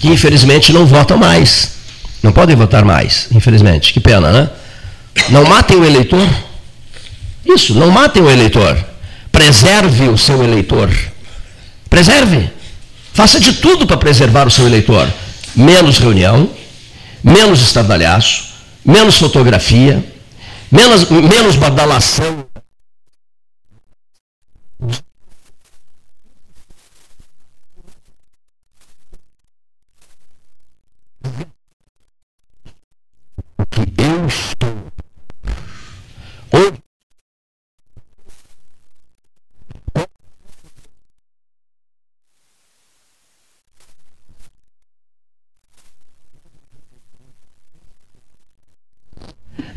[0.00, 1.78] que infelizmente não votam mais.
[2.22, 3.92] Não podem votar mais, infelizmente.
[3.92, 4.50] Que pena, né?
[5.30, 6.28] Não matem o eleitor.
[7.44, 8.76] Isso, não matem o eleitor.
[9.32, 10.90] Preserve o seu eleitor.
[11.88, 12.50] Preserve.
[13.12, 15.08] Faça de tudo para preservar o seu eleitor.
[15.56, 16.48] Menos reunião,
[17.22, 18.54] menos estardalhaço,
[18.84, 20.04] menos fotografia,
[20.70, 22.46] menos, menos badalação.
[33.70, 34.92] Que eu estou.
[36.52, 36.82] Hoje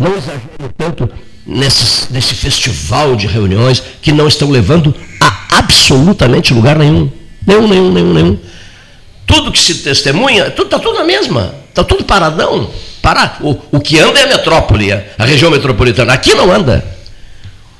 [0.03, 1.09] Não exagere tanto
[1.45, 7.09] nesse, festival de reuniões que não estão levando a absolutamente lugar nenhum.
[7.47, 8.39] Nenhum, nenhum, nenhum, nenhum.
[9.25, 11.55] Tudo que se testemunha, está tudo, tudo na mesma.
[11.69, 12.69] Está tudo paradão.
[13.01, 16.13] Para, o, o que anda é a metrópole, a região metropolitana.
[16.13, 16.85] Aqui não anda.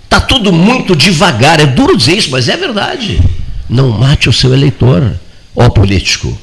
[0.06, 1.60] Está tudo muito devagar.
[1.60, 3.20] É duro dizer isso, mas é verdade.
[3.70, 5.14] Não mate o seu eleitor,
[5.56, 6.38] ó político.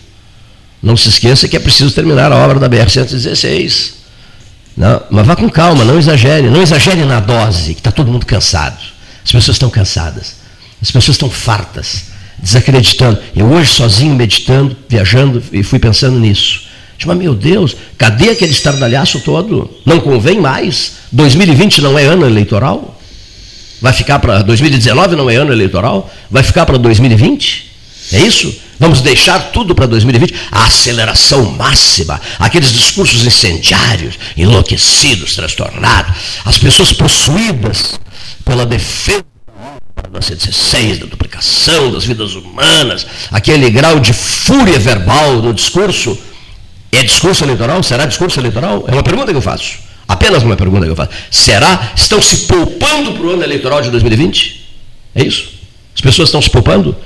[0.82, 3.99] Não se esqueça que é preciso terminar a obra da BR-116.
[4.76, 6.48] Não, mas vá com calma, não exagere.
[6.48, 8.78] Não exagere na dose, que está todo mundo cansado.
[9.24, 10.36] As pessoas estão cansadas.
[10.80, 12.04] As pessoas estão fartas,
[12.38, 13.18] desacreditando.
[13.36, 16.62] Eu hoje sozinho, meditando, viajando, e fui pensando nisso.
[17.04, 19.70] Mas, meu Deus, cadê aquele estardalhaço todo?
[19.86, 20.96] Não convém mais?
[21.12, 22.98] 2020 não é ano eleitoral?
[23.80, 26.10] Vai ficar para 2019 não é ano eleitoral?
[26.30, 27.70] Vai ficar para 2020?
[28.12, 28.54] É isso?
[28.80, 30.34] Vamos deixar tudo para 2020?
[30.50, 36.16] A aceleração máxima, aqueles discursos incendiários, enlouquecidos, transtornados,
[36.46, 38.00] as pessoas possuídas
[38.42, 39.22] pela defesa
[40.10, 46.18] da 116, da duplicação das vidas humanas, aquele grau de fúria verbal no discurso.
[46.90, 47.82] É discurso eleitoral?
[47.82, 48.84] Será discurso eleitoral?
[48.88, 49.74] É uma pergunta que eu faço.
[50.08, 51.10] Apenas uma pergunta que eu faço.
[51.30, 51.92] Será?
[51.94, 54.68] Estão se poupando para o ano eleitoral de 2020?
[55.14, 55.50] É isso?
[55.94, 56.96] As pessoas estão se poupando?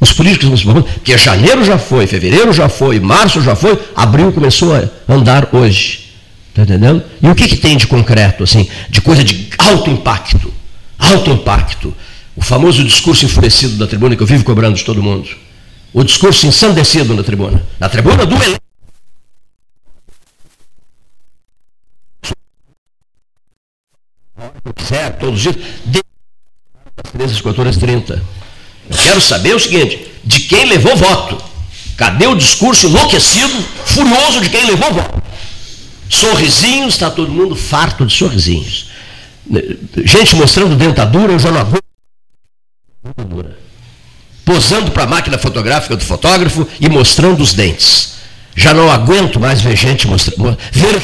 [0.00, 3.78] Os políticos não se preocupam, porque janeiro já foi, fevereiro já foi, março já foi,
[3.94, 6.10] abril começou a andar hoje.
[6.50, 7.02] Está entendendo?
[7.22, 10.52] E o que, que tem de concreto, assim, de coisa de alto impacto?
[10.98, 11.94] Alto impacto.
[12.36, 15.28] O famoso discurso enfurecido da tribuna que eu vivo cobrando de todo mundo.
[15.92, 17.64] O discurso ensandecido na tribuna.
[17.78, 18.60] Na tribuna do elenco.
[25.20, 25.56] Todos os dias.
[25.86, 26.02] De
[27.12, 28.43] 13 às 30
[28.90, 31.42] eu quero saber o seguinte: de quem levou voto?
[31.96, 35.22] Cadê o discurso enlouquecido, furioso de quem levou voto?
[36.08, 38.90] Sorrisinhos, está todo mundo farto de sorrisinhos.
[40.04, 41.84] Gente mostrando dentadura, eu já não aguento.
[43.04, 43.58] Dentadura.
[44.44, 48.14] Posando para a máquina fotográfica do fotógrafo e mostrando os dentes.
[48.54, 50.58] Já não aguento mais ver gente mostrando.
[50.72, 51.02] Ver...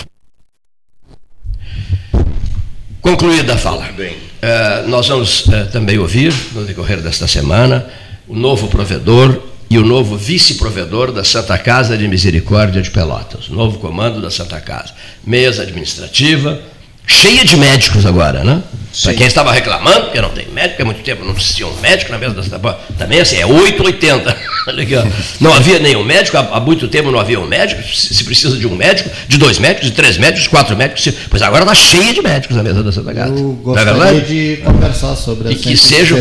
[3.00, 3.90] Concluída a fala.
[3.92, 4.29] Bem.
[4.40, 7.86] Uh, nós vamos uh, também ouvir, no decorrer desta semana,
[8.26, 13.78] o novo provedor e o novo vice-provedor da Santa Casa de Misericórdia de Pelotas, novo
[13.78, 14.94] comando da Santa Casa.
[15.22, 16.58] Mesa administrativa,
[17.06, 18.62] cheia de médicos agora, né?
[19.02, 22.10] Para quem estava reclamando, porque não tem médico, há muito tempo não existia um médico
[22.10, 24.36] na mesa da Santa Também assim, é 8,80.
[25.40, 28.74] não havia nenhum médico, há, muito tempo não havia um médico, se precisa de um
[28.74, 32.20] médico, de dois médicos, de três médicos, de quatro médicos, pois agora está cheia de
[32.20, 33.32] médicos na mesa da Santa Casa.
[33.32, 36.18] Eu é gostaria é de conversar sobre e que sejam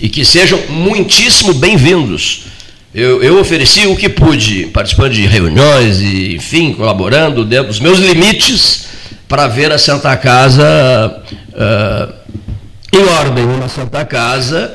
[0.00, 2.44] E que sejam muitíssimo bem-vindos.
[2.94, 7.98] Eu, eu, ofereci o que pude, participando de reuniões e, enfim, colaborando dentro dos meus
[7.98, 8.85] limites
[9.28, 12.26] para ver a Santa Casa uh,
[12.92, 14.74] em ordem, uma Santa Casa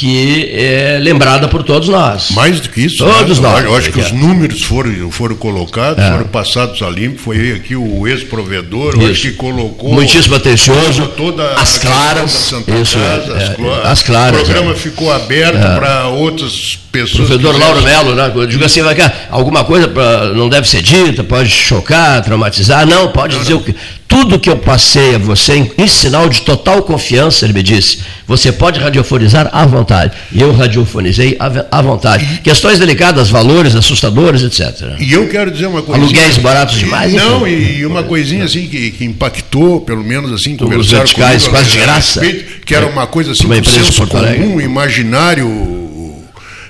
[0.00, 2.30] que é lembrada por todos nós.
[2.30, 3.46] Mais do que isso, todos né?
[3.46, 3.64] nós.
[3.66, 6.10] Eu acho que os números foram, foram colocados, é.
[6.10, 7.18] foram passados a limpo.
[7.20, 9.92] Foi aqui o ex-provedor, que colocou.
[9.92, 11.06] Muitíssimo atencioso.
[11.08, 12.32] Toda as claras.
[12.80, 14.40] Isso, Casa, é, as, as, claras.
[14.40, 14.74] O programa é.
[14.74, 15.76] ficou aberto é.
[15.76, 17.28] para outras pessoas.
[17.28, 18.32] Professor Lauro Melo, né?
[18.34, 22.86] Eu digo assim, vai cá, alguma coisa pra, não deve ser dita, pode chocar, traumatizar.
[22.86, 23.60] Não, pode não, dizer não.
[23.60, 23.74] o que
[24.10, 28.50] tudo que eu passei a você em, sinal de total confiança, ele me disse, você
[28.50, 30.12] pode radiofonizar à vontade.
[30.32, 32.40] E eu radiofonizei à, vontade.
[32.42, 34.96] Questões delicadas, valores assustadores, etc.
[34.98, 36.02] E eu quero dizer uma coisa.
[36.02, 37.12] Aluguéis baratos demais?
[37.12, 41.78] Não, e, uma coisinha assim que, que, impactou, pelo menos assim, Os verticais quase de
[41.78, 42.20] graça.
[42.20, 45.78] Respeito, que era uma coisa assim, uma senso comum, imaginário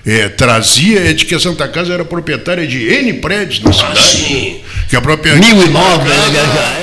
[0.07, 3.99] é, trazia é de que a Santa Casa era proprietária de N prédios na cidade.
[3.99, 4.61] Ah, sim.
[4.89, 6.09] Que a própria Mil imóveis.
[6.09, 6.80] Né,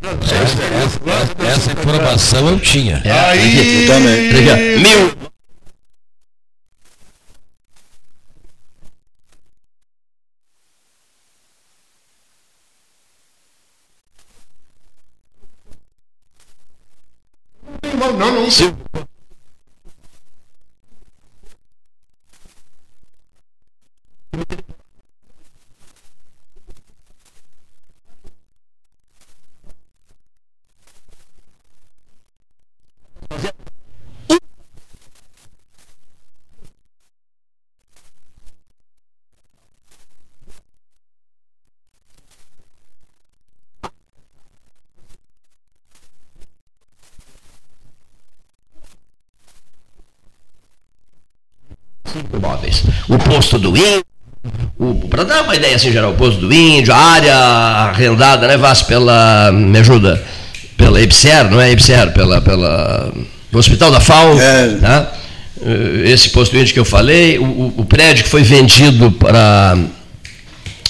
[0.00, 3.02] essa, essa, essa, informação eu tinha.
[3.04, 4.78] É, Aí, eu também.
[4.78, 5.18] Mil.
[17.98, 18.50] Não, não, não.
[18.50, 18.72] Se...
[52.48, 52.82] imóveis.
[53.08, 56.96] O posto do índio, para dar uma ideia assim geral, o posto do índio, a
[56.96, 60.22] área arrendada, né, Vaz, pela, me ajuda,
[60.76, 63.12] pela EBSER, não é EBSER, pela, pela
[63.52, 65.06] Hospital da FAO, é.
[65.60, 69.76] Eh, esse posto do índio que eu falei, o, o prédio que foi vendido para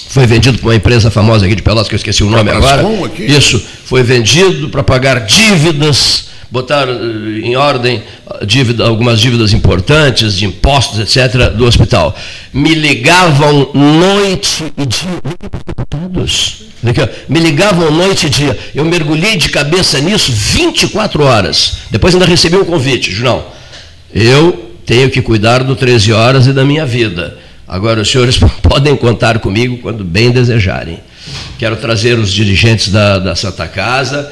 [0.09, 2.83] foi vendido para uma empresa famosa aqui de Pelotas, que eu esqueci o nome agora.
[3.17, 8.03] Isso, foi vendido para pagar dívidas botar eh, em ordem
[8.45, 12.15] dívida, algumas dívidas importantes de impostos, etc., do hospital.
[12.53, 15.09] Me ligavam noite e dia.
[17.27, 18.57] Me ligavam noite e dia.
[18.73, 21.77] Eu mergulhei de cabeça nisso 24 horas.
[21.91, 23.45] Depois ainda recebi um convite, Junão.
[24.13, 27.37] Eu tenho que cuidar do 13 horas e da minha vida.
[27.67, 30.99] Agora, os senhores podem contar comigo quando bem desejarem.
[31.59, 34.31] Quero trazer os dirigentes da, da Santa Casa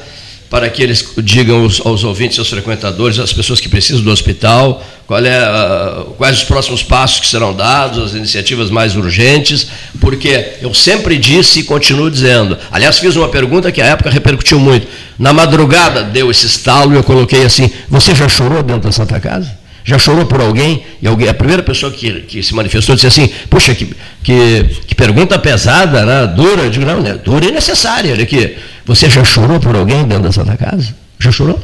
[0.50, 4.82] para que eles digam aos, aos ouvintes, aos frequentadores, às pessoas que precisam do hospital,
[5.10, 9.66] é, uh, quais os próximos passos que serão dados, as iniciativas mais urgentes,
[10.00, 12.56] porque eu sempre disse e continuo dizendo.
[12.70, 14.86] Aliás, fiz uma pergunta que à época repercutiu muito.
[15.18, 19.18] Na madrugada deu esse estalo e eu coloquei assim: Você já chorou dentro da Santa
[19.18, 19.57] Casa?
[19.88, 20.82] Já chorou por alguém?
[21.00, 23.88] E alguém, a primeira pessoa que, que se manifestou disse assim: Puxa, que,
[24.22, 26.26] que, que pergunta pesada, né?
[26.26, 26.64] dura.
[26.64, 27.14] Eu digo: Não, né?
[27.14, 28.12] dura e necessária.
[28.12, 28.54] Olha aqui.
[28.84, 30.94] Você já chorou por alguém dentro da Santa Casa?
[31.18, 31.58] Já chorou?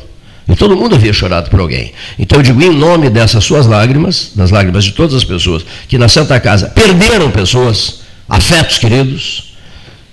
[0.48, 1.92] E todo mundo havia chorado por alguém.
[2.18, 5.98] Então eu digo, em nome dessas suas lágrimas, das lágrimas de todas as pessoas que
[5.98, 9.54] na Santa Casa perderam pessoas, afetos queridos,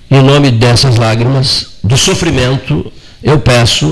[0.10, 2.92] em nome dessas lágrimas, do sofrimento,
[3.24, 3.92] eu peço,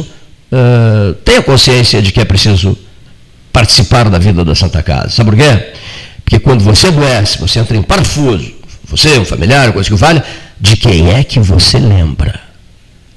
[0.51, 2.77] uh, tenha consciência de que é preciso
[3.51, 5.09] participar da vida da Santa Casa.
[5.09, 5.73] Sabe por quê?
[6.23, 8.53] Porque quando você adoece, você entra em parafuso,
[8.85, 10.21] você, um familiar, coisa que vale,
[10.59, 12.39] de quem é que você lembra?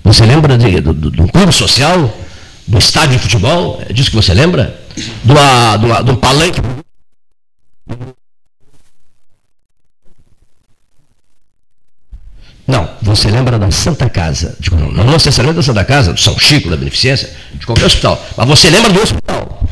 [0.04, 2.12] Você lembra de, do, do, clube social?
[2.66, 3.82] Do estádio de futebol?
[3.88, 4.78] É disso que você lembra?
[5.24, 5.34] Do,
[5.78, 6.60] do, do palanque?
[12.66, 14.56] Não, você lembra da Santa Casa.
[14.58, 18.24] De, não necessariamente da Santa Casa, do São Chico, da Beneficência, de qualquer hospital.
[18.36, 19.62] Mas você lembra do hospital.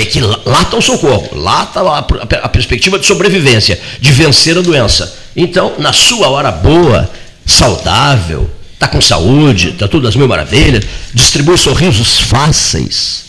[0.00, 1.98] É que lá está o socorro, lá está a,
[2.44, 5.14] a perspectiva de sobrevivência, de vencer a doença.
[5.36, 7.10] Então, na sua hora boa,
[7.44, 13.24] saudável, está com saúde, está tudo às mil maravilhas, distribui sorrisos fáceis.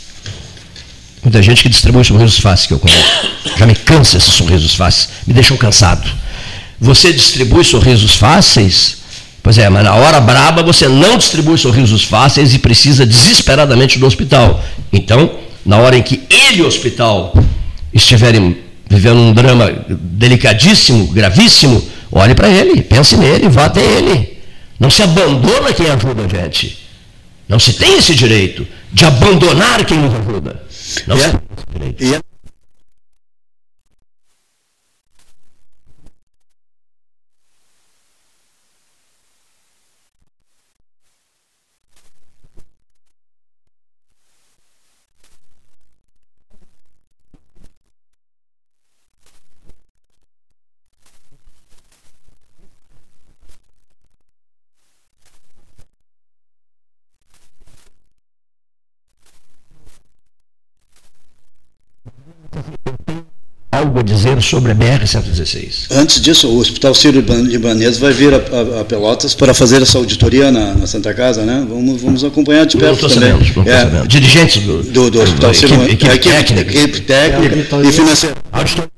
[1.22, 3.30] Muita gente que distribui sorrisos fáceis que eu conheço.
[3.58, 6.10] Já me cansa esses sorrisos fáceis, me deixam cansado.
[6.80, 9.02] Você distribui sorrisos fáceis?
[9.44, 14.06] Pois é, mas na hora braba você não distribui sorrisos fáceis e precisa desesperadamente do
[14.06, 14.64] hospital.
[14.94, 15.30] Então,
[15.66, 17.34] na hora em que ele, o hospital,
[17.94, 18.58] estiverem
[18.90, 21.82] vivendo um drama delicadíssimo, gravíssimo,
[22.12, 24.38] olhe para ele, pense nele, vá até ele.
[24.80, 26.80] Não se abandona quem ajuda a gente.
[27.48, 30.64] Não se tem esse direito de abandonar quem nos ajuda.
[31.08, 32.31] Não se tem esse direito.
[64.42, 65.88] Dizer sobre a BR-116?
[65.92, 70.52] Antes disso, o Hospital Sírio-Libanês vai vir a, a, a, Pelotas para fazer essa auditoria
[70.52, 71.66] na, na, Santa Casa, né?
[71.68, 73.32] Vamos, vamos acompanhar de perto também.
[73.32, 74.08] Sabendo, é, sabendo.
[74.08, 75.94] Dirigentes do, do, do Hospital Sírio-Libanês.
[75.94, 76.72] Equipe, equipe, técnica.
[76.72, 78.36] Equipe técnica e financeira.
[78.54, 78.91] Eu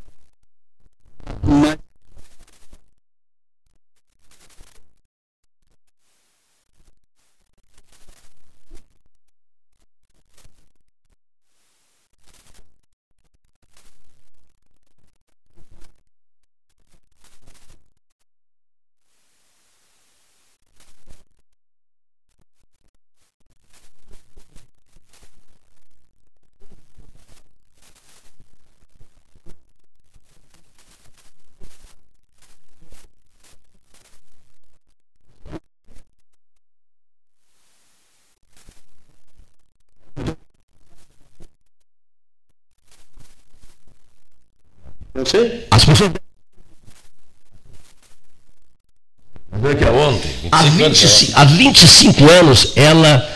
[50.73, 53.29] 20, há 25 anos ela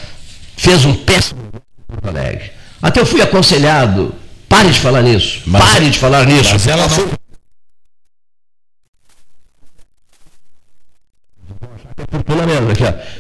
[0.55, 1.47] fez um péssimo
[1.87, 2.51] Porto Alegre.
[2.81, 4.13] Até eu fui aconselhado,
[4.47, 6.51] pare de falar nisso, mas, pare de falar nisso.
[6.53, 7.07] Mas ela foi.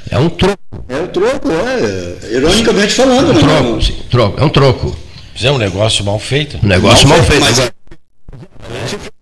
[0.09, 0.57] É um troco.
[0.87, 2.35] É um troco, é.
[2.35, 3.81] Ironicamente falando, é um né, troco, né?
[3.81, 4.97] Sim, troco, é um troco.
[5.33, 6.57] Mas é um negócio mal feito.
[6.63, 7.45] Um negócio mal, mal feito.
[7.45, 8.93] feito mas...
[8.93, 9.16] mas...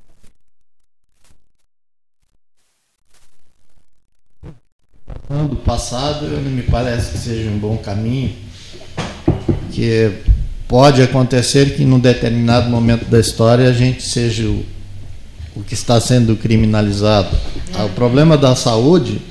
[5.76, 8.34] passado não me parece que seja um bom caminho,
[9.74, 10.10] que
[10.70, 14.66] pode acontecer que num determinado momento da história a gente seja o,
[15.54, 17.36] o que está sendo criminalizado.
[17.86, 19.22] O problema da saúde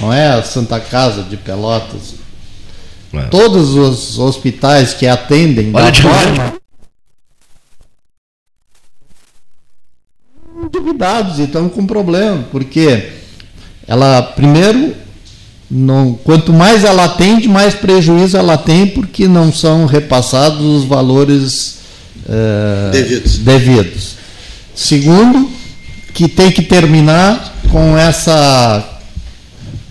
[0.00, 2.14] não é a Santa Casa de Pelotas.
[3.12, 3.24] É.
[3.24, 6.54] Todos os hospitais que atendem Olha da forma
[10.64, 13.10] endividados e estão com problema, porque
[13.86, 15.02] ela primeiro
[15.74, 21.78] não, quanto mais ela atende, mais prejuízo ela tem, porque não são repassados os valores
[22.28, 23.38] é, devidos.
[23.38, 24.16] devidos.
[24.74, 25.50] Segundo,
[26.12, 28.86] que tem que terminar com essa,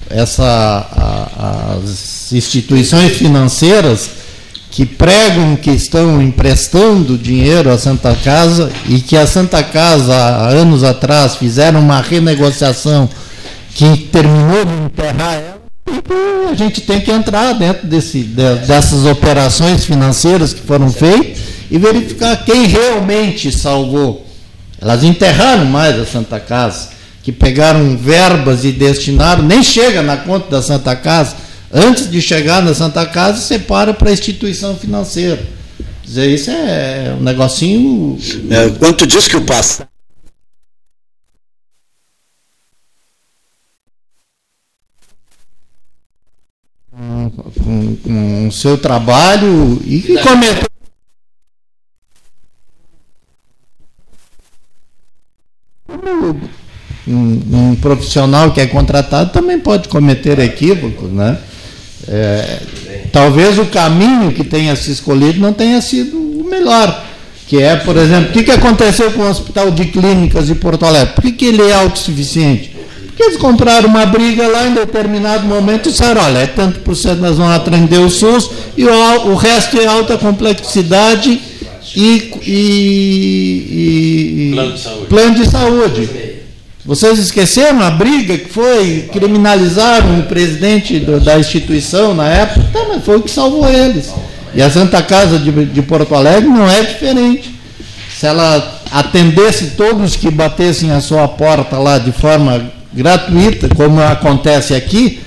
[0.08, 4.12] essa a, as instituições financeiras
[4.70, 10.50] que pregam que estão emprestando dinheiro à Santa Casa e que a Santa Casa, há
[10.50, 13.10] anos atrás, fizeram uma renegociação
[13.74, 15.61] que terminou de enterrar ela
[16.50, 21.40] a gente tem que entrar dentro desse, dessas operações financeiras que foram feitas
[21.70, 24.26] e verificar quem realmente salvou.
[24.80, 26.90] Elas enterraram mais a Santa Casa,
[27.24, 31.36] que pegaram verbas e destinaram, nem chega na conta da Santa Casa.
[31.74, 35.42] Antes de chegar na Santa Casa, separa para a instituição financeira.
[36.02, 38.18] Quer dizer, isso é um negocinho.
[38.50, 39.88] É, quanto diz que o passado
[47.64, 50.70] com, com o seu trabalho e que comentou.
[57.08, 61.38] Um, um, profissional que é contratado também pode cometer equívocos, né?
[62.08, 62.62] É,
[63.12, 67.06] talvez o caminho que tenha se escolhido não tenha sido o melhor.
[67.48, 70.86] Que é, por exemplo, o que, que aconteceu com o Hospital de Clínicas de Porto
[70.86, 71.14] Alegre?
[71.16, 72.71] Por que, que ele é autossuficiente?
[73.24, 77.20] Eles compraram uma briga lá em determinado momento e disseram, olha, é tanto por cento
[77.20, 81.40] nós vamos atender o SUS e o, o resto é alta complexidade
[81.96, 83.68] e, e,
[84.50, 85.06] e plano, de saúde.
[85.06, 86.10] plano de saúde.
[86.84, 92.70] Vocês esqueceram a briga que foi, criminalizaram o presidente do, da instituição na época?
[92.74, 94.12] Tá, mas foi o que salvou eles.
[94.56, 97.54] E a Santa Casa de, de Porto Alegre não é diferente.
[98.18, 104.74] Se ela atendesse todos que batessem a sua porta lá de forma gratuita, como acontece
[104.74, 105.20] aqui,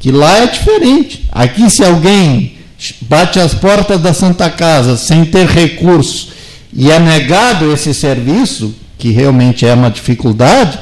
[0.00, 1.26] que lá é diferente.
[1.32, 2.58] Aqui, se alguém
[3.02, 6.28] bate as portas da Santa Casa sem ter recurso
[6.72, 10.78] e é negado esse serviço, que realmente é uma dificuldade,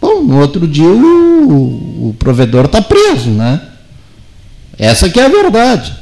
[0.00, 3.60] bom, no outro dia o, o, provedor está preso, né?
[4.78, 5.94] Essa que é a verdade.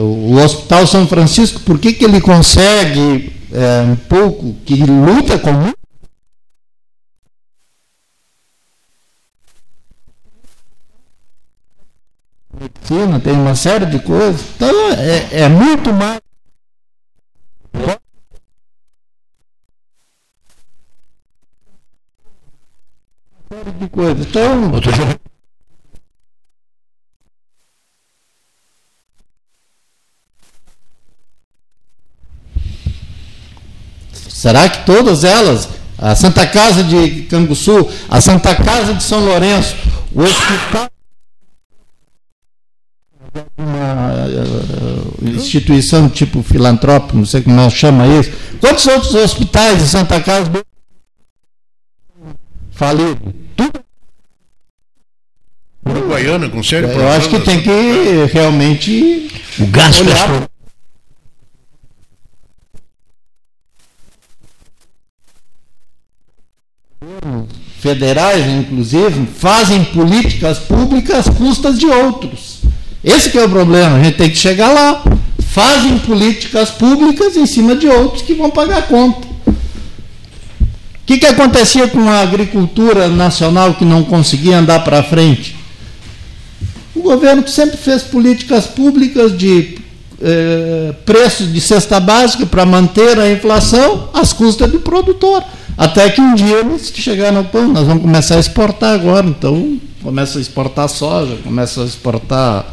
[0.00, 5.52] O Hospital São Francisco, por que, que ele consegue é, um pouco, que luta com
[12.60, 14.40] medicina, tem uma série de coisas.
[14.56, 16.20] Então é, é muito mais.
[23.48, 24.26] série de coisas.
[24.26, 24.72] Então.
[34.28, 39.74] Será que todas elas, a Santa Casa de Canguçu, a Santa Casa de São Lourenço,
[40.14, 40.88] o hospital
[43.56, 48.30] uma uh, instituição tipo filantrópica, não sei como chama isso.
[48.60, 50.50] Quantos outros hospitais de Santa Casa
[52.72, 53.32] falidos?
[53.56, 53.80] Tudo.
[55.86, 57.70] Uruguaiana, com sério Eu acho que tem que
[58.32, 60.48] realmente o gasto olhar
[67.78, 72.57] federais, inclusive, fazem políticas públicas custas de outros.
[73.02, 75.02] Esse que é o problema, a gente tem que chegar lá.
[75.50, 79.26] Fazem políticas públicas em cima de outros que vão pagar a conta.
[79.46, 79.54] O
[81.06, 85.56] que, que acontecia com a agricultura nacional que não conseguia andar para frente?
[86.94, 89.78] O governo sempre fez políticas públicas de
[90.20, 95.44] eh, preços de cesta básica para manter a inflação às custas do produtor.
[95.76, 99.26] Até que um dia eles chegaram, pô, nós vamos começar a exportar agora.
[99.26, 102.66] Então, começa a exportar soja, começa a exportar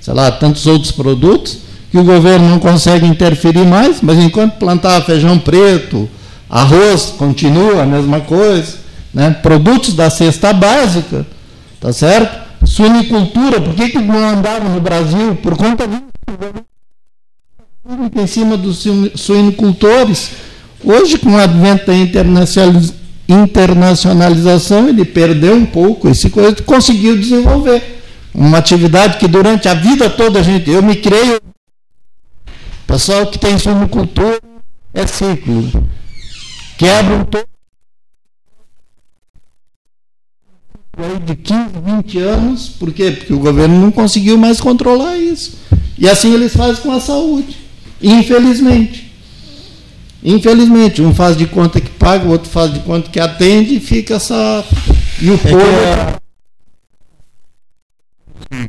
[0.00, 1.58] sei lá, tantos outros produtos
[1.90, 6.08] que o governo não consegue interferir mais, mas enquanto plantar feijão preto,
[6.48, 8.76] arroz, continua a mesma coisa,
[9.12, 9.30] né?
[9.30, 11.26] produtos da cesta básica,
[11.80, 12.48] tá certo?
[12.64, 15.36] Suinicultura, por que, que não andaram no Brasil?
[15.36, 16.02] Por conta disso,
[18.16, 20.32] em cima dos suinicultores.
[20.84, 21.94] Hoje, com o advento da
[23.28, 27.97] internacionalização, ele perdeu um pouco esse coisa, conseguiu desenvolver
[28.34, 30.70] uma atividade que durante a vida toda a gente.
[30.70, 31.40] Eu me creio.
[32.86, 34.40] Pessoal que tem suinocultura
[34.94, 35.88] é ciclo.
[36.76, 37.48] Quebra todo.
[41.24, 43.12] de 15, 20 anos, por quê?
[43.12, 45.56] Porque o governo não conseguiu mais controlar isso.
[45.96, 47.56] E assim eles fazem com a saúde.
[48.02, 49.12] Infelizmente.
[50.22, 53.80] Infelizmente, um faz de conta que paga, o outro faz de conta que atende e
[53.80, 54.64] fica essa.
[55.20, 55.60] E o é povo.
[55.60, 56.27] É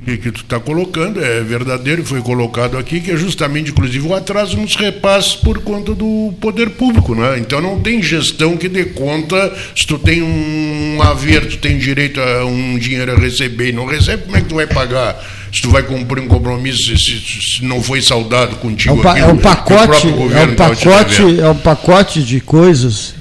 [0.06, 4.14] que, que tu está colocando é verdadeiro, foi colocado aqui, que é justamente, inclusive, o
[4.14, 7.16] atraso nos repasses por conta do poder público.
[7.16, 7.40] Né?
[7.40, 12.20] Então não tem gestão que dê conta, se tu tem um haver, tu tem direito
[12.20, 15.18] a um dinheiro a receber e não recebe, como é que tu vai pagar?
[15.52, 19.02] Se tu vai cumprir um compromisso se, se não foi saudado contigo.
[19.02, 23.16] É um, aquilo, é um pacote, é um pacote, é um pacote de coisas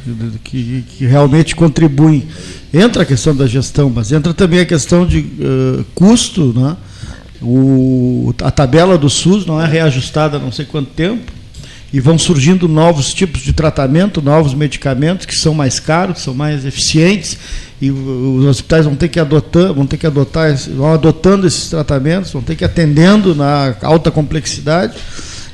[0.44, 2.26] que, que realmente contribuem
[2.72, 6.76] entra a questão da gestão, mas entra também a questão de uh, custo, né?
[7.40, 11.32] O, a tabela do SUS não é reajustada há não sei quanto tempo,
[11.92, 16.66] e vão surgindo novos tipos de tratamento, novos medicamentos que são mais caros, são mais
[16.66, 17.38] eficientes,
[17.80, 22.32] e os hospitais vão ter que adotar, vão ter que adotar, vão adotando esses tratamentos,
[22.32, 24.96] vão ter que atendendo na alta complexidade,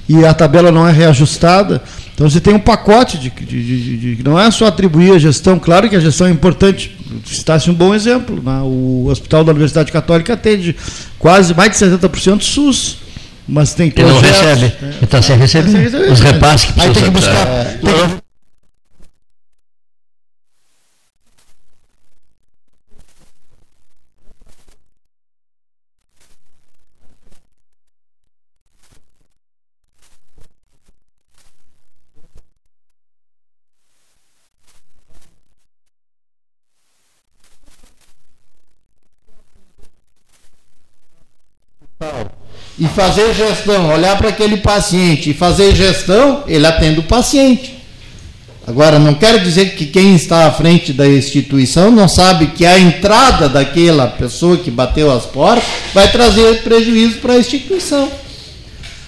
[0.09, 1.83] e a tabela não é reajustada.
[2.15, 5.59] Então você tem um pacote de, de, de, de, não é só atribuir a gestão,
[5.59, 6.97] claro que a gestão é importante.
[7.25, 8.43] Citasse um bom exemplo.
[8.43, 8.61] Né?
[8.63, 10.75] O Hospital da Universidade Católica atende
[11.19, 12.99] quase mais de 70% SUS.
[13.47, 14.23] Mas tem projetos.
[14.23, 14.75] E não recebe.
[14.81, 14.95] Né?
[15.03, 15.69] Então você recebe
[16.11, 16.89] os repasses que precisa.
[16.89, 17.47] Aí tem que buscar.
[17.47, 18.24] É, tem que
[42.79, 47.75] e fazer gestão, olhar para aquele paciente e fazer gestão, ele atende o paciente.
[48.67, 52.79] Agora, não quero dizer que quem está à frente da instituição não sabe que a
[52.79, 58.09] entrada daquela pessoa que bateu as portas vai trazer prejuízo para a instituição.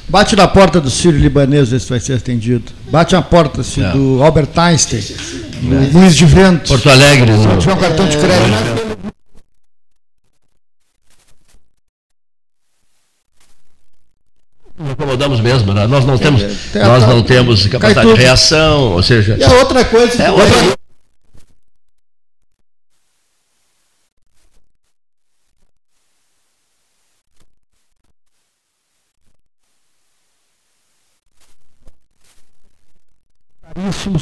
[0.09, 2.65] Bate na porta do Sírio Libanês, ver se vai ser atendido.
[2.91, 3.91] Bate na porta se, é.
[3.91, 5.99] do Albert Einstein, é.
[5.99, 6.69] Luiz de Vento.
[6.69, 7.33] Porto Alegre.
[7.33, 8.86] Se tiver um cartão de crédito.
[15.43, 15.87] Mesmo, né?
[15.87, 16.43] nós não temos,
[16.75, 19.37] nós não temos capacidade de reação, ou seja.
[19.39, 20.23] E a outra coisa.
[20.23, 20.77] É, outra...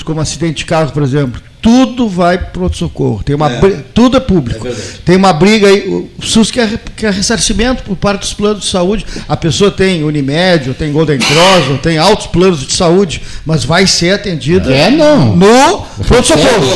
[0.02, 3.22] como acidente de carro, por exemplo, tudo vai para o socorro.
[3.24, 3.84] Tem uma, é.
[3.94, 4.68] Tudo é público.
[4.68, 4.74] É
[5.04, 5.88] tem uma briga aí.
[5.88, 9.06] O SUS quer, quer ressarcimento por parte dos planos de saúde.
[9.26, 13.64] A pessoa tem Unimed, ou tem Golden Cross, ou tem altos planos de saúde, mas
[13.64, 15.34] vai ser atendida é, não.
[15.34, 16.66] no pronto-socorro.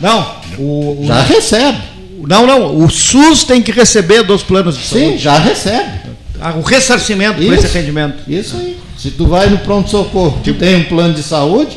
[0.00, 1.78] Não, o, já recebe.
[2.26, 2.78] Não, não.
[2.78, 5.12] O SUS tem que receber dos planos de saúde.
[5.12, 6.04] Sim, já recebe.
[6.40, 8.18] Ah, o ressarcimento isso, por esse atendimento.
[8.28, 8.76] Isso aí.
[8.98, 11.76] Se tu vai no pronto-socorro, tu tem um plano de saúde,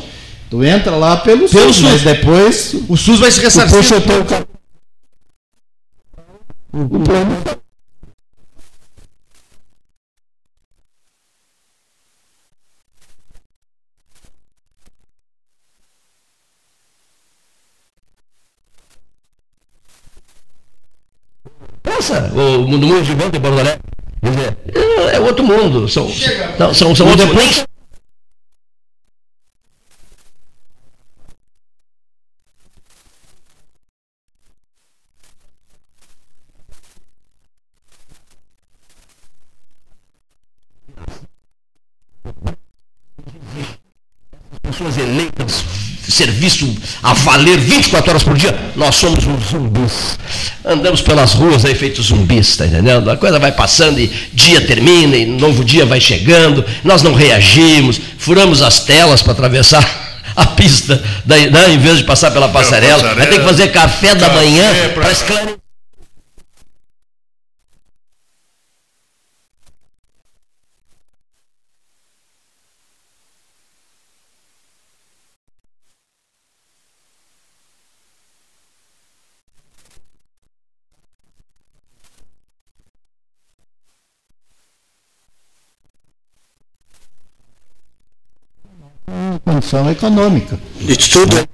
[0.50, 3.76] Tu entra lá pelo, pelo SUS, SUS, mas depois o SUS vai se ressarcir.
[3.76, 4.48] Puxa o teu
[6.72, 7.58] o plano
[21.82, 23.80] Pensa, o mundo muito gigante em Porto Alegre.
[24.22, 24.58] Quer dizer,
[25.12, 25.88] é outro mundo.
[25.88, 26.08] São,
[26.58, 27.66] não, são, são outros
[46.18, 50.18] serviço a valer 24 horas por dia, nós somos uns zumbis.
[50.64, 53.10] Andamos pelas ruas aí feitos zumbis, tá entendendo?
[53.10, 58.00] A coisa vai passando e dia termina e novo dia vai chegando, nós não reagimos,
[58.18, 59.84] furamos as telas para atravessar
[60.34, 63.14] a pista, daí, né, em vez de passar pela passarela, passarela.
[63.14, 65.67] vai ter que fazer café, café da manhã para esclarecer.
[89.58, 90.58] Condição econômica.
[90.80, 91.44] E tudo é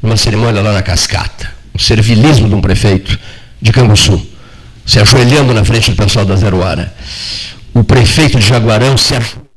[0.00, 1.52] numa cerimônia lá na Cascata.
[1.74, 3.18] O servilismo de um prefeito
[3.60, 4.24] de Canguçu,
[4.86, 6.94] se ajoelhando na frente do pessoal da Zero Hora.
[7.74, 9.47] O prefeito de Jaguarão se ajoelhando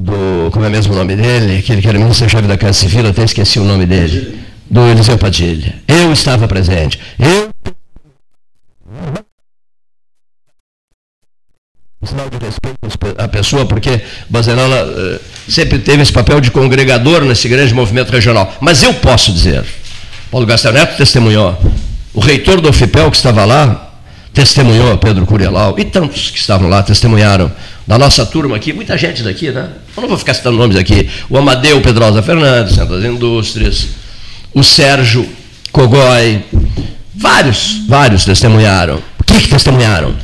[0.00, 0.50] do.
[0.50, 1.58] Como é mesmo o nome dele?
[1.58, 4.40] Aquele que era ministro-chefe da Casa Civil, até esqueci o nome dele.
[4.68, 5.74] Do Eliseu Padilha.
[5.86, 6.98] Eu estava presente.
[7.18, 7.50] Eu.
[12.02, 12.78] sinal de respeito
[13.18, 15.20] à pessoa, porque Bazenola uh,
[15.50, 18.56] sempre teve esse papel de congregador nesse grande movimento regional.
[18.58, 19.64] Mas eu posso dizer,
[20.30, 21.60] Paulo Gastel Neto testemunhou,
[22.14, 23.89] o reitor do FIPEL que estava lá,
[24.32, 27.50] testemunhou Pedro Curialau e tantos que estavam lá testemunharam
[27.86, 29.68] da nossa turma aqui, muita gente daqui, né?
[29.96, 31.08] Eu não vou ficar citando nomes aqui.
[31.28, 33.88] O Amadeu Pedrosa Fernandes, Centro das Indústrias,
[34.54, 35.28] o Sérgio
[35.72, 36.44] Cogói,
[37.14, 39.02] vários, vários testemunharam.
[39.18, 40.14] O que, que testemunharam?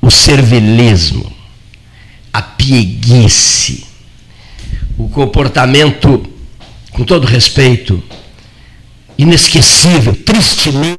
[0.00, 1.30] O servilismo,
[2.32, 3.84] a pieguice,
[4.96, 6.24] o comportamento,
[6.92, 8.02] com todo respeito,
[9.18, 10.98] inesquecível, tristemente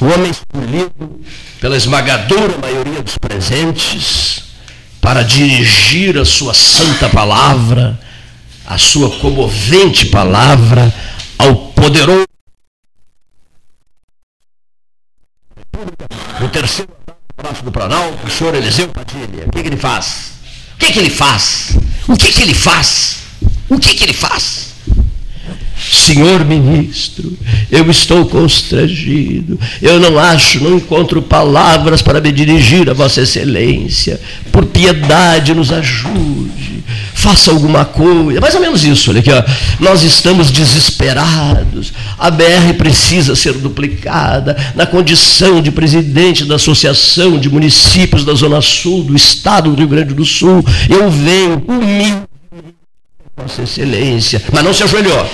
[0.00, 1.20] o homem escolhido
[1.60, 4.44] pela esmagadora maioria dos presentes
[5.00, 7.98] para dirigir a sua santa palavra,
[8.66, 10.92] a sua comovente palavra
[11.38, 12.26] ao poderoso.
[16.42, 16.90] O terceiro
[17.36, 19.46] passo do Planalto, o senhor Eliseu Padilha.
[19.46, 20.32] O que, que ele faz?
[20.74, 21.76] O que, que ele faz?
[22.08, 23.16] O que, que ele faz?
[23.68, 24.75] O que, que ele faz?
[25.78, 27.36] Senhor ministro,
[27.70, 34.20] eu estou constrangido, eu não acho, não encontro palavras para me dirigir a Vossa Excelência.
[34.50, 36.82] Por piedade, nos ajude,
[37.12, 38.40] faça alguma coisa.
[38.40, 39.42] Mais ou menos isso, olha aqui, ó.
[39.78, 44.56] nós estamos desesperados, a BR precisa ser duplicada.
[44.74, 49.88] Na condição de presidente da Associação de Municípios da Zona Sul do Estado do Rio
[49.88, 52.35] Grande do Sul, eu venho humilde
[53.36, 54.42] Vossa Excelência.
[54.50, 55.30] Mas não se ajoelhou.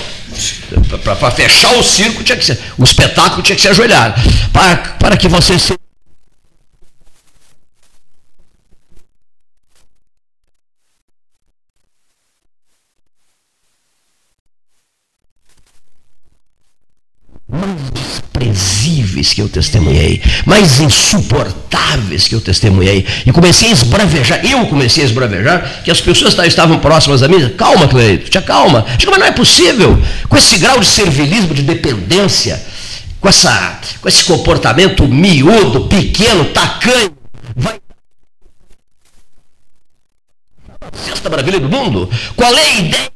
[1.03, 4.15] Para fechar o circo, tinha que ser, o espetáculo tinha que se ajoelhar.
[4.51, 5.57] Para, para que você
[18.51, 23.05] desprezíveis que eu testemunhei, mais insuportáveis que eu testemunhei.
[23.25, 27.49] E comecei a esbravejar, eu comecei a esbravejar, que as pessoas estavam próximas a mim.
[27.49, 28.85] Calma, Cleito, te acalma.
[28.97, 32.61] Digo, mas não é possível, com esse grau de servilismo, de dependência,
[33.19, 37.13] com, essa, com esse comportamento miúdo, pequeno, tacanho,
[37.55, 37.79] vai
[40.93, 42.09] sexta maravilha do mundo?
[42.35, 43.13] Qual é a ideia?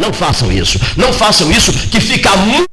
[0.00, 0.78] Não façam isso.
[0.98, 2.69] Não façam isso que fica muito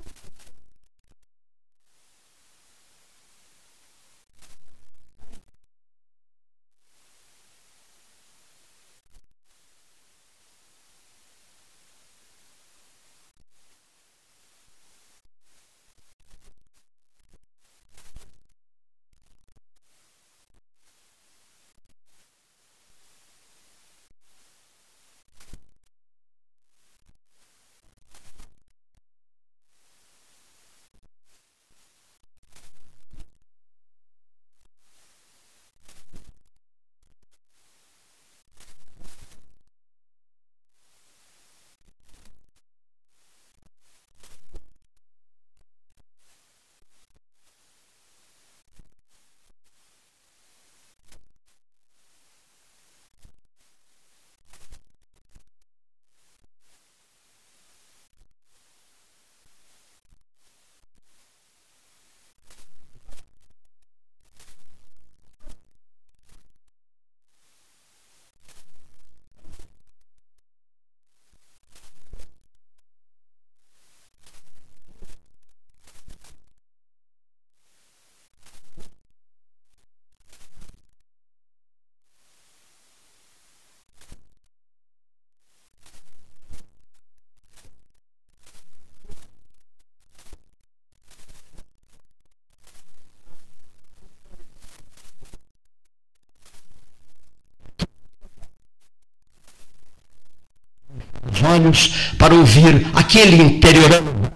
[101.58, 104.32] olhos para ouvir aquele interiorano.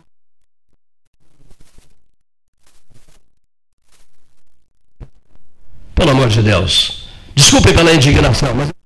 [5.95, 7.07] Pelo amor de Deus.
[7.36, 8.80] Desculpe pela indignação, mas.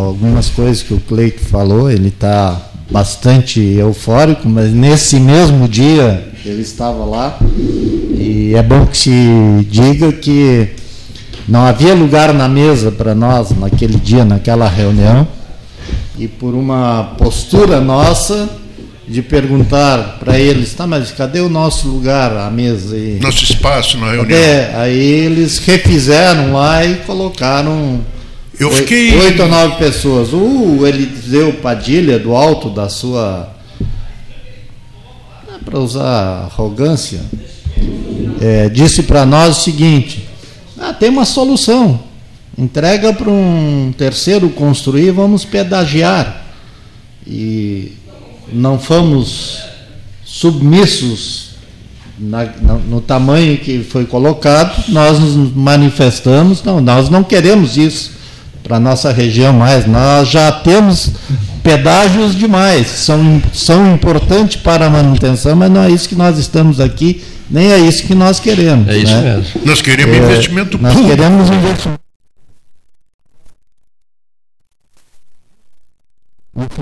[0.00, 6.62] Algumas coisas que o Cleito falou, ele está bastante eufórico, mas nesse mesmo dia ele
[6.62, 7.38] estava lá
[8.18, 10.68] e é bom que se diga que
[11.48, 15.26] não havia lugar na mesa para nós naquele dia, naquela reunião,
[16.18, 18.48] e por uma postura nossa,
[19.08, 22.96] de perguntar para eles, tá, mas cadê o nosso lugar, a mesa?
[23.20, 24.38] Nosso espaço na reunião.
[24.38, 28.00] É, aí eles refizeram lá e colocaram
[28.60, 29.16] eu fiquei...
[29.16, 30.34] oito ou nove pessoas.
[30.34, 33.56] O Eliseu Padilha, do alto da sua.
[35.64, 37.22] para usar arrogância,
[38.38, 40.28] é, disse para nós o seguinte:
[40.78, 42.00] ah, tem uma solução.
[42.58, 46.44] Entrega para um terceiro construir, vamos pedagiar.
[47.26, 47.92] E
[48.52, 49.62] não fomos
[50.22, 51.52] submissos
[52.18, 58.19] na, no, no, tamanho que foi colocado, nós nos manifestamos, não, nós não queremos isso
[58.62, 61.10] para a nossa região mais, nós já temos
[61.62, 66.80] pedágios demais, são, são importantes para a manutenção, mas não é isso que nós estamos
[66.80, 68.88] aqui, nem é isso que nós queremos.
[68.88, 69.36] É isso né?
[69.36, 69.60] mesmo.
[69.64, 71.16] Nós queremos é, investimento nós público.
[71.16, 72.00] Nós queremos investimento.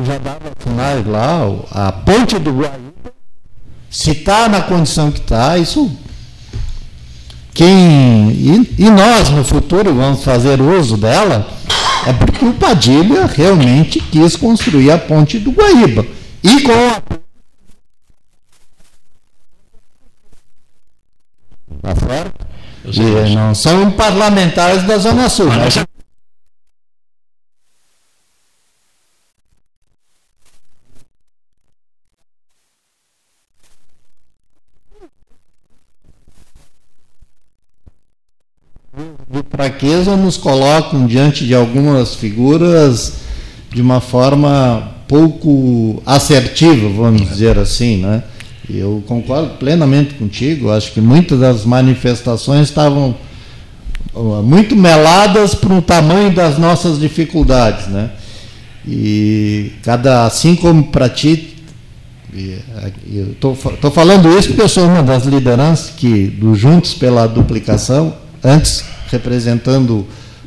[0.04, 3.12] Já dava sinais lá, a ponte do Guaíba,
[3.90, 5.90] se está na condição que está, isso.
[7.59, 8.30] Quem.
[8.30, 11.44] E, e nós no futuro vamos fazer uso dela,
[12.06, 16.06] é porque o Padilha realmente quis construir a ponte do Guaíba.
[16.40, 17.02] E com a.
[21.82, 22.46] Tá certo?
[22.84, 25.46] E não são parlamentares da Zona Sul.
[25.48, 25.88] Mas, mas...
[39.28, 43.14] de fraqueza nos colocam diante de algumas figuras
[43.74, 48.22] de uma forma pouco assertiva, vamos dizer assim, né?
[48.70, 53.16] Eu concordo plenamente contigo, acho que muitas das manifestações estavam
[54.44, 58.11] muito meladas para o tamanho das nossas dificuldades, né?
[58.86, 61.56] E cada assim como para ti,
[62.32, 68.14] eu estou falando isso porque eu sou uma das lideranças que do Juntos pela Duplicação,
[68.44, 70.06] antes representando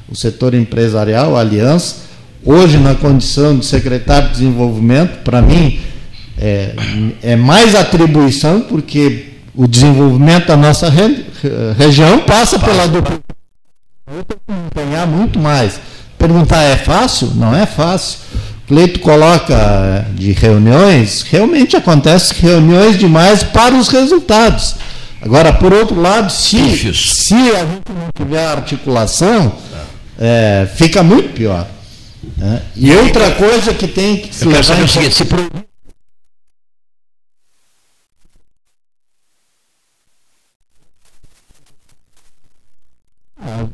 [0.09, 1.95] o setor empresarial, a Aliança,
[2.43, 5.79] hoje na condição de secretário de desenvolvimento, para mim
[6.37, 6.75] é,
[7.21, 11.25] é, mais atribuição, porque o desenvolvimento da nossa re,
[11.77, 13.19] região passa pela dupla.
[14.07, 15.79] Eu tenho que empenhar muito mais.
[16.17, 17.31] Perguntar é fácil?
[17.35, 18.19] Não é fácil.
[18.67, 24.75] Cleito coloca de reuniões, realmente acontece reuniões demais para os resultados.
[25.21, 29.55] Agora, por outro lado, se, se a gente não tiver articulação,
[30.17, 31.67] é, fica muito pior.
[32.37, 32.61] Né?
[32.75, 35.11] E outra coisa que tem que se levar em conta.
[35.11, 35.49] Se pro...
[43.39, 43.65] Ah,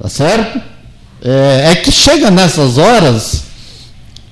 [0.00, 0.60] que certo?
[1.22, 3.44] É, é que chega nessas horas,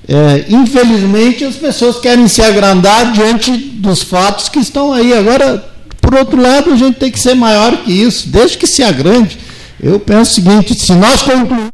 [0.07, 5.13] é, infelizmente as pessoas querem se agrandar diante dos fatos que estão aí.
[5.13, 5.63] Agora,
[6.01, 9.37] por outro lado, a gente tem que ser maior que isso, desde que se agrande.
[9.79, 11.69] Eu penso o seguinte: se nós concluirmos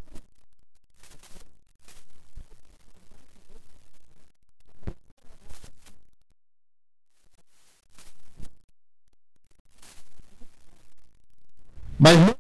[11.98, 12.35] Mas não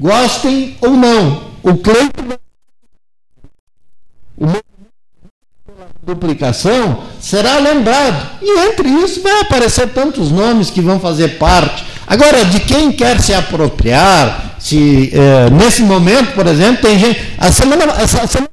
[0.00, 2.38] Gostem ou não, o Cleiton
[6.02, 8.38] duplicação será lembrado.
[8.42, 11.84] E entre isso vai aparecer tantos nomes que vão fazer parte.
[12.06, 17.20] Agora, de quem quer se apropriar, se é, nesse momento, por exemplo, tem gente.
[17.38, 18.50] A semana, essa semana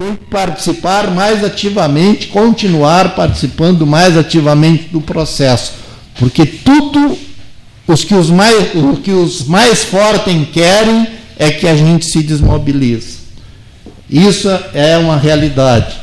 [0.00, 5.72] tem que participar mais ativamente, continuar participando mais ativamente do processo,
[6.18, 7.18] porque tudo
[7.86, 12.22] os que os mais, o que os mais fortes querem é que a gente se
[12.22, 13.18] desmobilize.
[14.08, 15.96] Isso é uma realidade.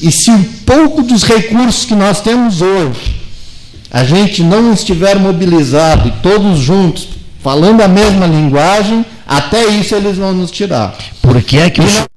[0.00, 3.16] E se um pouco dos recursos que nós temos hoje,
[3.90, 7.08] a gente não estiver mobilizado e todos juntos,
[7.42, 10.96] falando a mesma linguagem, até isso eles vão nos tirar.
[11.20, 12.08] Por que é que o senhor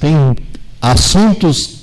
[0.00, 0.16] tem
[0.82, 1.82] assuntos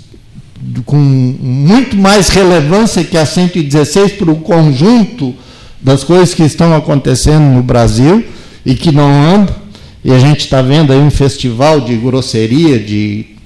[0.85, 5.33] com muito mais relevância que a 116 para o conjunto
[5.79, 8.25] das coisas que estão acontecendo no Brasil
[8.65, 9.55] e que não andam.
[10.03, 13.37] E a gente está vendo aí um festival de grosseria, de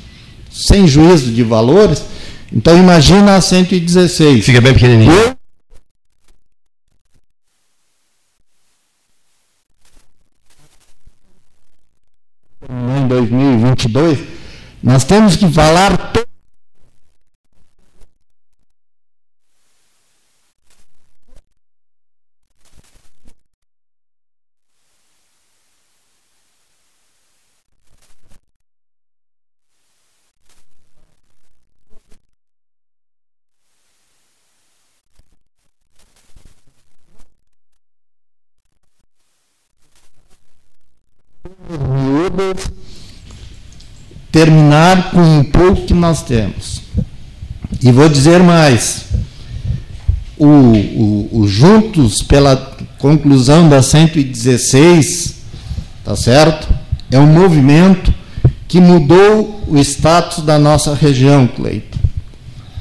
[0.52, 2.04] sem juízo de valores.
[2.52, 4.44] Então imagina a 116.
[4.44, 5.12] Fica bem pequenininho.
[5.12, 5.36] Eu,
[13.04, 14.33] em 2022,
[14.84, 15.98] nós temos que falar
[44.34, 46.82] terminar com um pouco que nós temos.
[47.82, 49.06] E vou dizer mais:
[50.38, 52.58] o, o, o Juntos pela
[52.98, 55.36] conclusão da 116,
[56.04, 56.68] tá certo?
[57.12, 58.12] É um movimento
[58.68, 62.00] que mudou o status da nossa região, Cleito.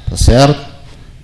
[0.09, 0.73] Tá certo?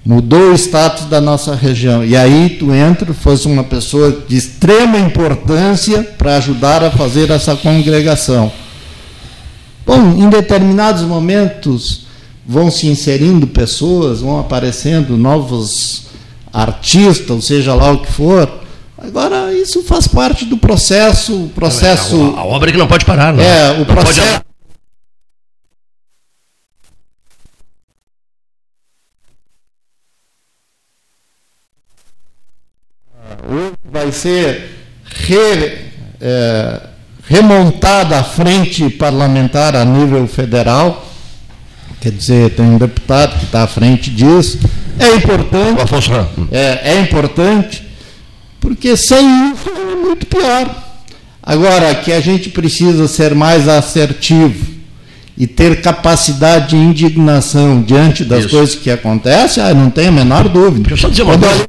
[0.06, 2.06] Mudou o status da nossa região.
[2.06, 7.56] E aí tu entra, fosse uma pessoa de extrema importância para ajudar a fazer essa
[7.56, 8.52] congregação.
[9.90, 12.06] Bom, em determinados momentos
[12.46, 16.10] vão se inserindo pessoas, vão aparecendo novos
[16.54, 18.48] artistas, ou seja lá o que for.
[18.96, 21.46] Agora, isso faz parte do processo.
[21.46, 23.44] O processo a, a, a obra que não pode parar, não.
[23.44, 24.44] É, o não processo.
[33.92, 34.70] vai ser
[35.04, 36.89] re, é,
[37.30, 41.06] remontada a frente parlamentar a nível federal.
[42.02, 44.60] Quer dizer, tem um deputado que está à frente disso.
[44.98, 45.80] É importante.
[46.52, 47.84] É, é importante,
[48.60, 50.70] porque sem isso é muito pior.
[51.44, 54.66] Agora, que a gente precisa ser mais assertivo
[55.38, 58.50] e ter capacidade de indignação diante das isso.
[58.50, 60.90] coisas que acontecem, ah, não tenho a menor dúvida.
[60.90, 61.68] Deixa eu só dizer uma coisa.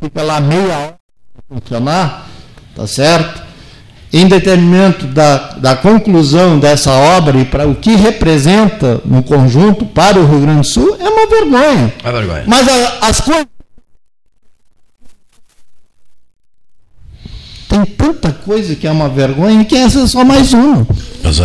[0.00, 0.94] Fica lá meia hora
[1.34, 2.28] para funcionar,
[2.74, 3.46] tá certo?
[4.12, 10.18] Em detrimento da, da conclusão dessa obra e para o que representa no conjunto para
[10.18, 11.94] o Rio Grande do Sul, é uma vergonha.
[12.02, 12.44] É vergonha.
[12.46, 13.46] Mas a, as coisas.
[17.68, 20.86] Tem tanta coisa que é uma vergonha que essa é só mais uma.
[21.22, 21.38] Mas,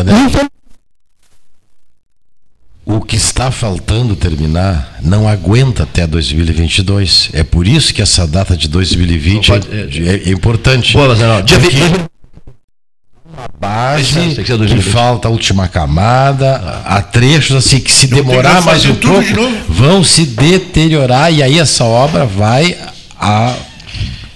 [2.95, 7.29] o que está faltando terminar não aguenta até 2022.
[7.33, 10.93] É por isso que essa data de 2020 pode, é, é, é, importante.
[10.93, 11.57] Boa, mas não, dia
[13.33, 16.97] uma base que falta a última camada, ah.
[16.97, 19.25] há trechos assim que se demorar mais um pouco
[19.69, 22.77] vão se deteriorar e aí essa obra vai
[23.17, 23.55] a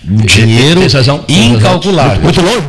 [0.08, 0.82] um dinheiro
[1.28, 2.22] incalculável.
[2.22, 2.68] Muito longe.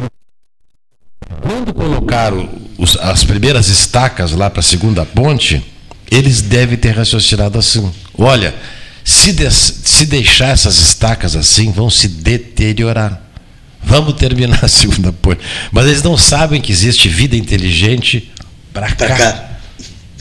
[1.40, 5.64] Quando colocaram os, as primeiras estacas lá para a segunda ponte,
[6.10, 8.54] eles devem ter raciocinado assim: olha,
[9.04, 13.22] se, de, se deixar essas estacas assim, vão se deteriorar.
[13.82, 15.40] Vamos terminar a segunda ponte.
[15.70, 18.32] Mas eles não sabem que existe vida inteligente
[18.72, 19.16] para cá.
[19.16, 19.50] cá.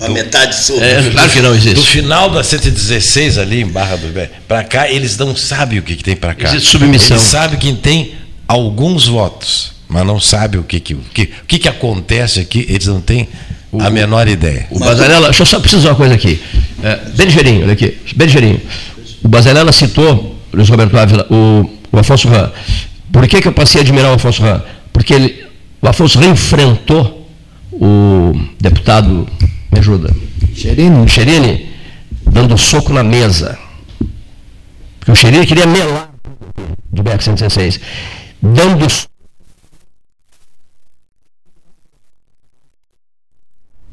[0.01, 0.81] A metade sul.
[0.83, 1.75] É, claro que não existe.
[1.75, 5.81] Do final da 116 ali em Barra do Bé, para cá, eles não sabem o
[5.81, 6.49] que, que tem para cá.
[6.49, 7.15] Existe submissão.
[7.15, 8.13] Eles sabem que tem
[8.47, 12.65] alguns votos, mas não sabem o que, que, o que, o que, que acontece aqui,
[12.69, 13.29] eles não têm
[13.75, 14.67] o, a menor ideia.
[14.69, 16.41] O Basarela, deixa eu só precisar uma coisa aqui.
[16.83, 18.61] É, bem ligeirinho, olha aqui, bem ligeirinho.
[19.23, 22.51] O Basarela citou, Luiz Roberto Ávila, o, o Afonso Ram.
[23.11, 24.61] Por que, que eu passei a admirar o Afonso Ram?
[24.93, 25.45] Porque ele,
[25.81, 27.27] o Afonso Ram enfrentou
[27.71, 29.27] o deputado,
[29.71, 30.13] me ajuda?
[30.53, 31.07] Cherini.
[31.07, 31.69] Cherini,
[32.25, 33.57] dando soco na mesa.
[34.99, 36.11] Porque o Cherini queria melar
[36.91, 37.79] do BR 116.
[38.41, 39.14] Dando soco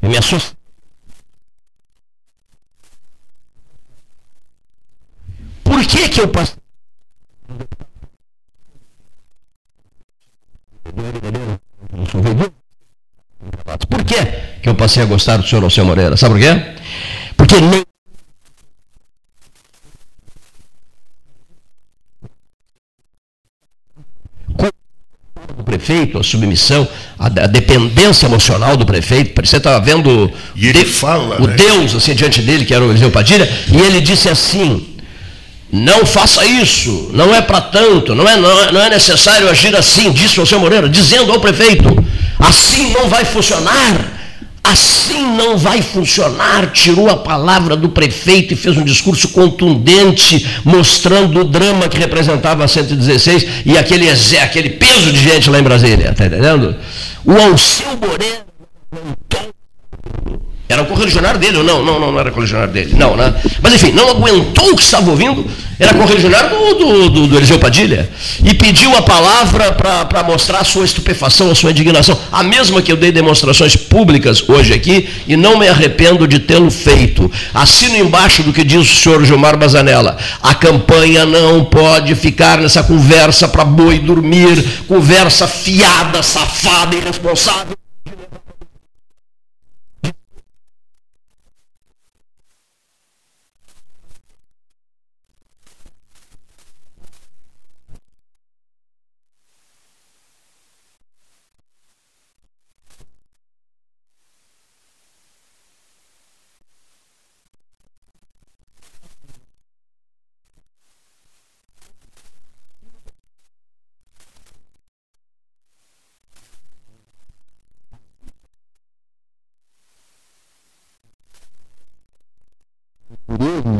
[0.03, 0.57] Eu me assusto.
[5.63, 6.57] Por que eu passei?
[13.89, 14.25] Por que,
[14.61, 16.17] que eu passei a gostar do senhor Alceu Moreira?
[16.17, 16.75] Sabe por quê?
[17.37, 17.85] Porque nem
[25.73, 29.39] prefeito, a submissão, a, a, dependência emocional do prefeito.
[29.45, 31.55] Você estava vendo e ele de, fala, o né?
[31.55, 34.85] Deus assim diante dele, que era o Eliseu Padilha, e ele disse assim:
[35.71, 39.75] não faça isso, não é para tanto, não é, não é, não, é, necessário agir
[39.75, 41.85] assim, disse o senhor Moreira, dizendo ao prefeito:
[42.39, 44.22] assim não vai funcionar.
[44.63, 46.71] Assim não vai funcionar.
[46.71, 52.63] Tirou a palavra do prefeito e fez um discurso contundente, mostrando o drama que representava
[52.63, 56.11] a 116 e aquele, aquele peso de gente lá em Brasília.
[56.11, 56.75] Está entendendo?
[57.25, 58.43] O Alceu Moreira
[60.73, 61.83] era o correligionário dele, ou não?
[61.85, 62.95] Não, não, não era correligionário dele.
[62.95, 63.33] Não, né?
[63.61, 65.45] Mas enfim, não aguentou o que estava ouvindo,
[65.79, 68.09] era correligionário do, do, do, do Eliseu Padilha.
[68.43, 72.19] E pediu a palavra para mostrar a sua estupefação, a sua indignação.
[72.31, 76.71] A mesma que eu dei demonstrações públicas hoje aqui, e não me arrependo de tê-lo
[76.71, 77.31] feito.
[77.53, 80.17] Assino embaixo do que diz o senhor Gilmar Bazanella.
[80.41, 87.77] A campanha não pode ficar nessa conversa para boi dormir, conversa fiada, safada, irresponsável.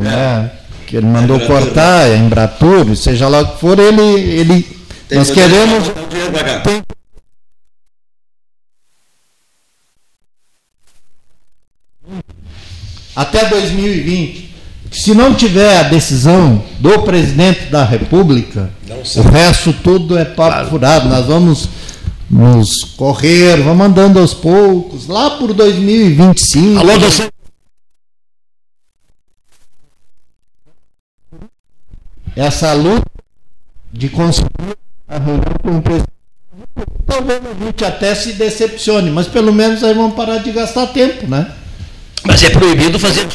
[0.03, 0.51] né?
[0.93, 3.99] Que ele mandou é cortar, é Embratur, seja lá o que for, ele.
[3.99, 4.67] ele
[5.09, 5.85] nós queremos.
[6.63, 6.83] Tem,
[13.15, 14.53] até 2020.
[14.91, 18.69] Se não tiver a decisão do presidente da República,
[19.15, 20.69] o resto tudo é papo claro.
[20.69, 21.09] furado.
[21.09, 21.69] Nós vamos
[22.29, 26.79] nos correr, vamos andando aos poucos, lá por 2025.
[26.79, 27.33] Alô, você.
[32.35, 33.05] Essa luta
[33.91, 34.77] de conseguir
[35.07, 36.13] a reunião com o presidente.
[37.05, 41.27] Talvez a gente até se decepcione, mas pelo menos aí vamos parar de gastar tempo,
[41.27, 41.53] né?
[42.25, 43.27] Mas é proibido fazer.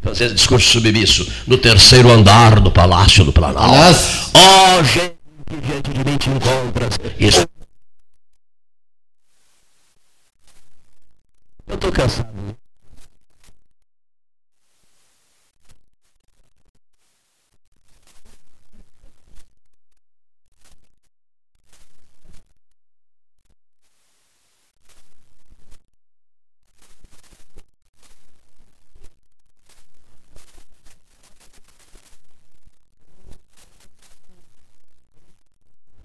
[0.00, 3.72] Fazer discurso submisso no terceiro andar do Palácio do Planalto.
[3.72, 5.16] Aliás, oh, gente,
[5.60, 6.98] diante de mim te encontras.
[7.18, 7.46] Isso.
[11.66, 12.56] Eu estou cansado.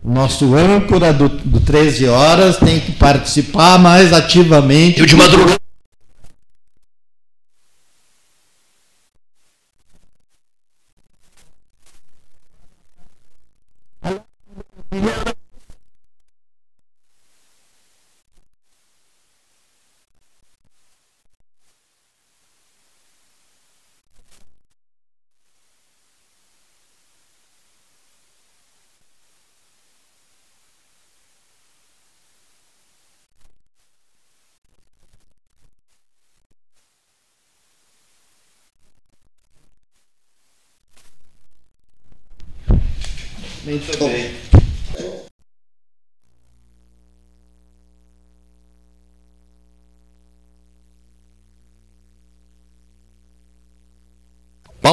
[0.07, 4.99] Nosso âncora do, do 13 horas tem que participar mais ativamente.
[5.01, 5.66] Eu de madrugada.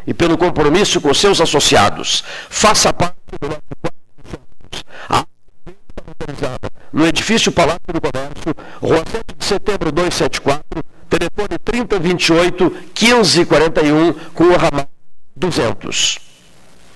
[0.06, 2.22] e pelo compromisso com seus associados.
[2.48, 3.60] Faça parte do nosso
[6.93, 10.85] no edifício Palácio do Comércio, Rua 7 de Setembro 274,
[11.18, 14.88] telefone 3028 1541 com o ramal
[15.36, 16.18] 200.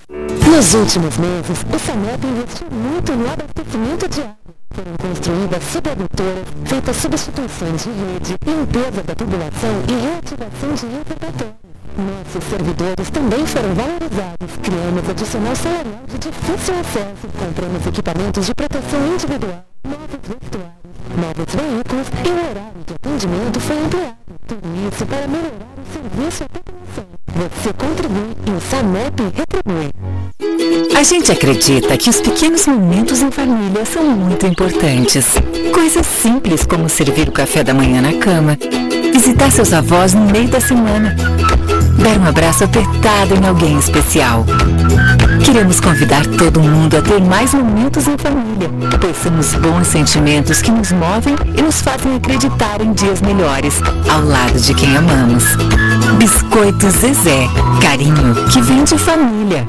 [0.09, 4.37] Nos últimos meses, o Sanep investiu muito no abastecimento de água.
[4.71, 11.69] Foram construídas subadutoras, feitas substituições de rede, limpeza da tubulação e reativação de reservatórios.
[11.99, 14.51] Nossos servidores também foram valorizados.
[14.63, 17.27] Criamos adicional salarial de difícil acesso.
[17.37, 20.78] Compramos equipamentos de proteção individual, novos vestuários,
[21.17, 24.15] novos veículos e o horário de atendimento foi ampliado.
[24.47, 27.05] Tudo isso para melhorar o serviço à população.
[27.35, 29.91] Você contribui e o SAMEP retribui.
[30.97, 35.27] A gente acredita que os pequenos momentos em família são muito importantes.
[35.73, 38.57] Coisas simples como servir o café da manhã na cama,
[39.13, 41.15] visitar seus avós no meio da semana,
[42.01, 44.45] dar um abraço apertado em alguém especial.
[45.43, 50.61] Queremos convidar todo mundo a ter mais momentos em família, pois são os bons sentimentos
[50.61, 55.43] que nos movem e nos fazem acreditar em dias melhores, ao lado de quem amamos.
[56.17, 57.47] Biscoito Zezé,
[57.81, 59.65] carinho que vem de família.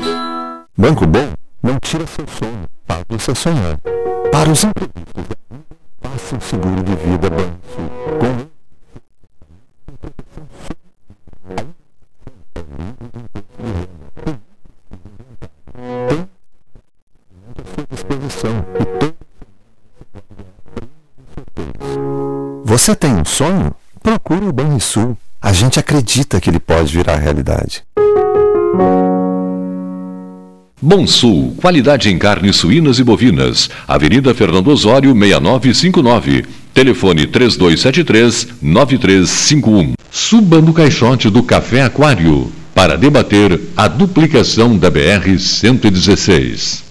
[0.76, 1.28] Banco Bom
[1.62, 3.76] não tira seu sono, para você sonhar.
[4.32, 5.24] Para os imprevistos,
[6.02, 8.49] faça um seguro de vida Banco
[18.40, 18.64] disposição
[22.64, 23.74] Você tem um sonho?
[24.02, 25.18] Procure o Banrisul.
[25.42, 27.82] A gente acredita que ele pode virar realidade.
[30.82, 33.68] Bom Sul, qualidade em carnes suínas e bovinas.
[33.86, 36.46] Avenida Fernando Osório, 6959.
[36.72, 39.92] Telefone 3273-9351.
[40.10, 46.88] Suba no caixote do Café Aquário para debater a duplicação da BR-116.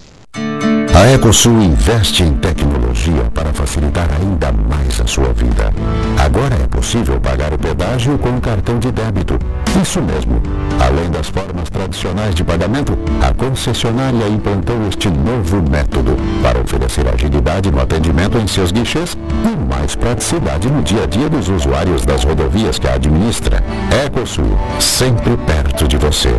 [0.99, 5.73] A Ecosul investe em tecnologia para facilitar ainda mais a sua vida.
[6.17, 9.39] Agora é possível pagar o pedágio com um cartão de débito.
[9.81, 10.41] Isso mesmo.
[10.77, 17.71] Além das formas tradicionais de pagamento, a concessionária implantou este novo método para oferecer agilidade
[17.71, 22.25] no atendimento em seus guichês e mais praticidade no dia a dia dos usuários das
[22.25, 23.63] rodovias que a administra.
[24.05, 26.33] Ecosul, sempre perto de você.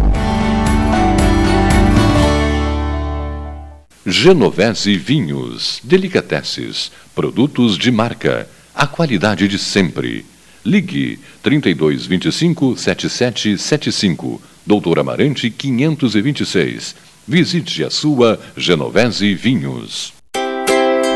[4.06, 10.24] Genovese Vinhos, Delicateces, produtos de marca, a qualidade de sempre.
[10.64, 16.94] Ligue 3225 7775, Doutor Amarante 526.
[17.28, 20.14] Visite a sua Genovese Vinhos.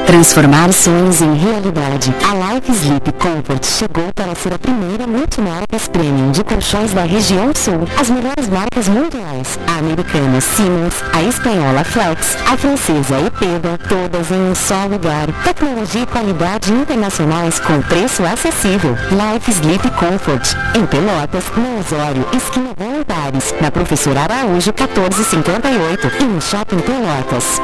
[0.07, 2.15] Transformar sonhos em realidade.
[2.55, 7.81] Life Sleep Comfort chegou para ser a primeira multimarcas premium de colchões da região sul.
[8.01, 9.59] As melhores marcas mundiais.
[9.67, 15.27] A americana Siemens, a espanhola Flex, a francesa Epeda, todas em um só lugar.
[15.43, 18.95] Tecnologia e qualidade internacionais com preço acessível.
[19.11, 20.55] Life Sleep Comfort.
[20.77, 27.61] Em Pelotas, no Osório, esquina Voluntários, na Professora Araújo 1458 e no Shopping Pelotas.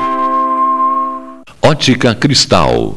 [1.63, 2.97] Ótica Cristal,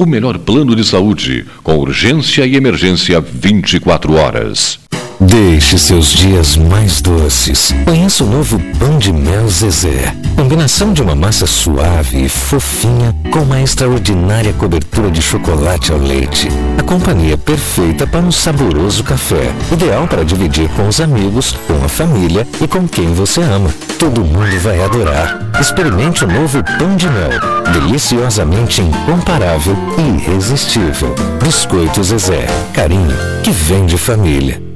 [0.00, 4.79] o melhor plano de saúde, com urgência e emergência 24 horas.
[5.20, 7.74] Deixe seus dias mais doces.
[7.84, 10.14] Conheça o novo Pão de Mel Zezé.
[10.34, 16.48] combinação de uma massa suave e fofinha com uma extraordinária cobertura de chocolate ao leite.
[16.78, 19.52] A companhia perfeita para um saboroso café.
[19.70, 23.68] Ideal para dividir com os amigos, com a família e com quem você ama.
[23.98, 25.50] Todo mundo vai adorar.
[25.60, 27.30] Experimente o novo pão de mel.
[27.74, 31.14] Deliciosamente incomparável e irresistível.
[31.44, 32.46] Biscoito Zezé.
[32.72, 34.69] Carinho que vem de família.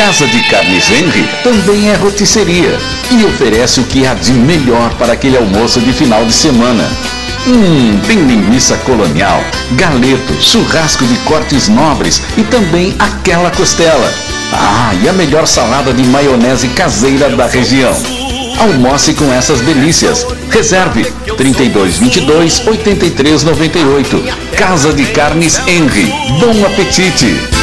[0.00, 2.78] Casa de Carnes Henry também é rotisseria
[3.10, 6.88] e oferece o que há de melhor para aquele almoço de final de semana.
[7.46, 14.10] Hum, tem linguiça colonial, galeto, churrasco de cortes nobres e também aquela costela.
[14.54, 17.94] Ah, e a melhor salada de maionese caseira da região.
[18.58, 20.26] Almoce com essas delícias.
[20.48, 21.04] Reserve
[21.36, 24.24] 3222 8398.
[24.56, 26.10] Casa de Carnes Henry.
[26.40, 27.60] Bom apetite!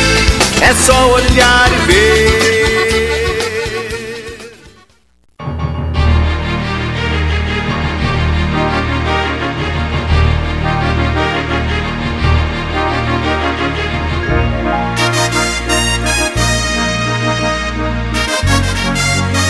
[0.62, 2.27] É só olhar e ver.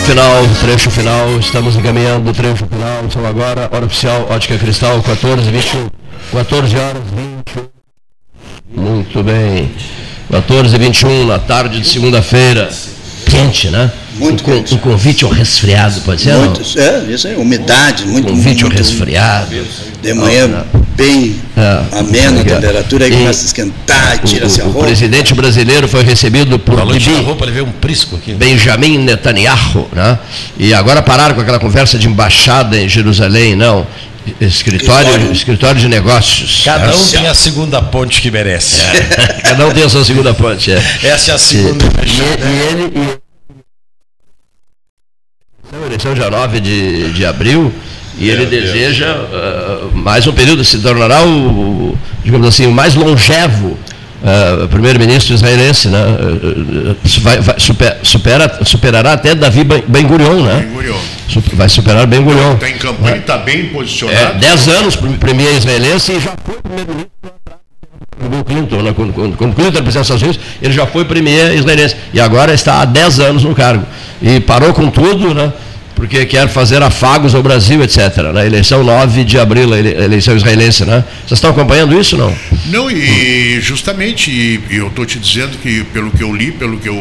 [0.08, 5.50] Final, trecho final, estamos encaminhando o trecho final, então agora, hora oficial, ótica cristal, 14,
[5.50, 5.90] 21,
[6.32, 7.02] 14 horas,
[8.74, 8.82] 21.
[8.82, 9.70] Muito bem.
[10.30, 12.70] 14 e 21 na tarde de segunda-feira.
[13.30, 13.92] Quente, né?
[14.18, 14.74] Muito quente.
[14.74, 16.34] Um convite ao resfriado, pode ser?
[16.34, 16.82] Muito, não?
[16.82, 18.28] é, isso aí, umidade, muito.
[18.28, 19.54] Convite muito, ao resfriado.
[20.02, 20.64] De manhã
[20.96, 24.80] bem é, amena a temperatura, aí começa a esquentar, tira-se a roupa.
[24.80, 28.32] O presidente brasileiro foi recebido por Falou Bibi, roupa, ele veio um prisco aqui.
[28.32, 30.18] Benjamin Netanyahu, né?
[30.58, 33.86] E agora pararam com aquela conversa de embaixada em Jerusalém, não
[34.40, 36.62] escritório, escritório, escritório de negócios.
[36.64, 38.80] Cada um tem a segunda ponte que merece.
[38.80, 39.40] É.
[39.48, 40.72] Cada um tem a sua segunda ponte.
[40.72, 40.82] É.
[41.02, 41.84] Essa é a segunda.
[42.04, 42.92] E, e ele.
[42.94, 43.27] E...
[45.88, 47.72] Eleição dia 9 de, de abril.
[48.18, 53.76] E ele deseja uh, mais um período, se tornará o, digamos assim, o mais longevo
[54.18, 56.00] Uh, primeiro-ministro israelense, né?
[56.00, 60.56] Uh, vai, vai, super, supera, superará até Davi Ben Gurion, né?
[60.56, 60.98] Ben Gurion.
[61.52, 62.54] Vai superar Ben Gurion.
[62.54, 63.38] Está em campanha, está é.
[63.44, 64.18] bem posicionado.
[64.18, 67.12] É, dez anos premier israelense e já foi primeiro-ministro
[68.28, 68.92] do Clinton, né?
[68.92, 72.20] quando, quando, quando Clinton era presidente dos Estados Unidos, ele já foi premier israelense e
[72.20, 73.86] agora está há 10 anos no cargo.
[74.20, 75.52] E parou com tudo, né?
[75.98, 78.32] Porque quer fazer afagos ao Brasil, etc.
[78.32, 81.04] Na eleição 9 de abril, a eleição israelense, né?
[81.26, 82.32] Vocês estão acompanhando isso não?
[82.66, 86.88] Não, e justamente, e eu estou te dizendo que, pelo que eu li, pelo que
[86.88, 86.96] eu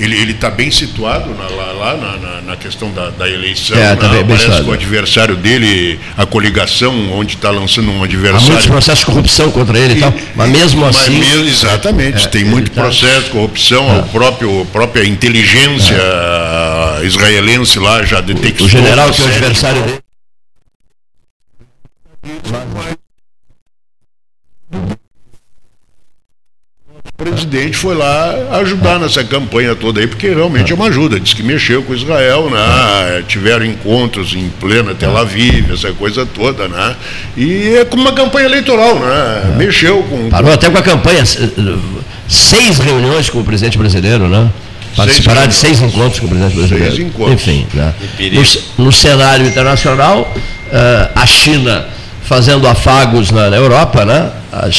[0.00, 3.76] ele está bem situado na, lá, lá na, na, questão da, da eleição.
[3.76, 8.02] É, tá bem, parece bem que o adversário dele, a coligação, onde está lançando um
[8.02, 8.46] adversário.
[8.46, 11.18] Há muitos processos de corrupção contra ele e tal, mas mesmo mas assim.
[11.18, 13.98] Mesmo, exatamente, é, tem muito tá, processo de corrupção, é.
[13.98, 16.79] a próprio, própria inteligência é.
[17.04, 18.66] Israelense lá já detectou.
[18.66, 19.98] O general que é o adversário dele.
[27.04, 31.20] O presidente foi lá ajudar nessa campanha toda aí, porque realmente é uma ajuda.
[31.20, 33.22] Diz que mexeu com Israel, né?
[33.28, 36.96] Tiveram encontros em plena Tel Aviv, essa coisa toda, né?
[37.36, 39.54] E é como uma campanha eleitoral, né?
[39.58, 40.30] Mexeu com.
[40.30, 41.22] Parou até com a campanha,
[42.26, 44.50] seis reuniões com o presidente brasileiro, né?
[44.96, 46.94] Participará de seis encontros com o presidente brasileiro.
[46.94, 47.34] Seis encontros.
[47.34, 47.94] Enfim, né?
[48.76, 51.86] no, no cenário internacional, uh, a China
[52.22, 54.30] fazendo afagos na, na Europa, né?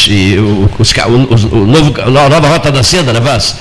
[0.08, 3.56] E o, os, o, o, novo, a nova rota da seda, né, Vaz?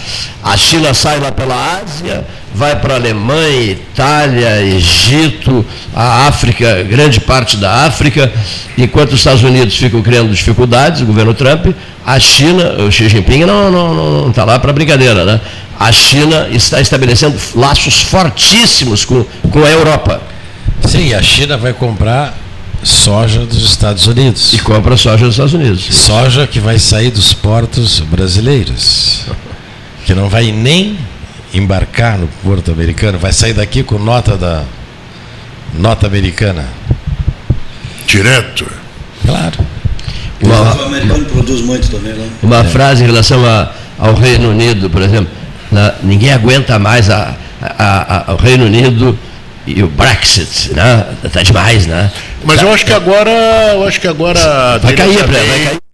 [0.45, 2.25] A China sai lá pela Ásia,
[2.55, 5.65] vai para a Alemanha, Itália, Egito,
[5.95, 8.33] a África, grande parte da África,
[8.77, 11.75] enquanto os Estados Unidos ficam criando dificuldades, o governo Trump,
[12.07, 15.41] a China, o Xi Jinping não está não, não, não tá lá para brincadeira, né?
[15.81, 20.21] A China está estabelecendo laços fortíssimos com, com a Europa.
[20.87, 22.37] Sim, a China vai comprar
[22.83, 24.53] soja dos Estados Unidos.
[24.53, 25.87] E compra soja dos Estados Unidos.
[25.91, 29.23] Soja que vai sair dos portos brasileiros.
[30.05, 30.99] Que não vai nem
[31.55, 34.65] embarcar no porto americano, vai sair daqui com nota da
[35.79, 36.69] nota americana.
[38.07, 38.67] Direto.
[39.25, 39.65] Claro.
[40.43, 42.29] Uma, o americano produz muito também, né?
[42.43, 45.40] Uma frase em relação a, ao Reino Unido, por exemplo.
[45.71, 49.19] Na, ninguém aguenta mais a, a, a, o Reino Unido
[49.67, 51.07] e o Brexit, né?
[51.33, 52.11] Tá demais, né?
[52.45, 53.31] Mas tá, eu acho que agora,
[53.73, 55.90] eu acho que agora vai cair, vai cair.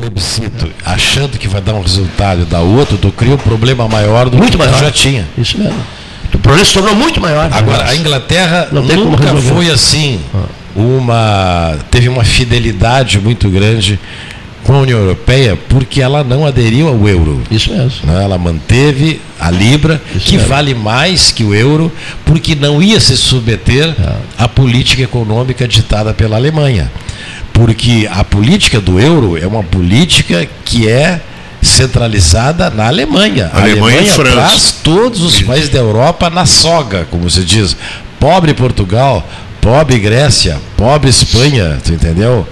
[0.00, 4.28] Plebiscito achando que vai dar um resultado e dar outro, tu cria um problema maior
[4.28, 4.78] do Muito que maior.
[4.78, 5.26] já tinha.
[5.36, 5.78] Isso mesmo.
[6.42, 7.48] problema se tornou muito maior.
[7.52, 10.20] Agora, a Inglaterra Não nunca foi assim.
[10.74, 13.98] Uma, teve uma fidelidade muito grande
[14.62, 17.42] com a União Europeia porque ela não aderiu ao euro.
[17.50, 18.06] Isso mesmo.
[18.12, 18.22] né?
[18.22, 20.48] Ela manteve a Libra, que mesmo.
[20.48, 21.90] vale mais que o euro,
[22.24, 23.94] porque não ia se submeter
[24.38, 26.90] à política econômica ditada pela Alemanha.
[27.60, 31.20] Porque a política do euro é uma política que é
[31.60, 33.50] centralizada na Alemanha.
[33.52, 37.76] A Alemanha e Alemanha traz todos os países da Europa na soga, como se diz.
[38.18, 39.28] Pobre Portugal,
[39.60, 42.48] pobre Grécia, pobre Espanha, tu entendeu?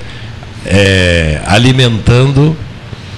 [0.67, 2.55] É, alimentando,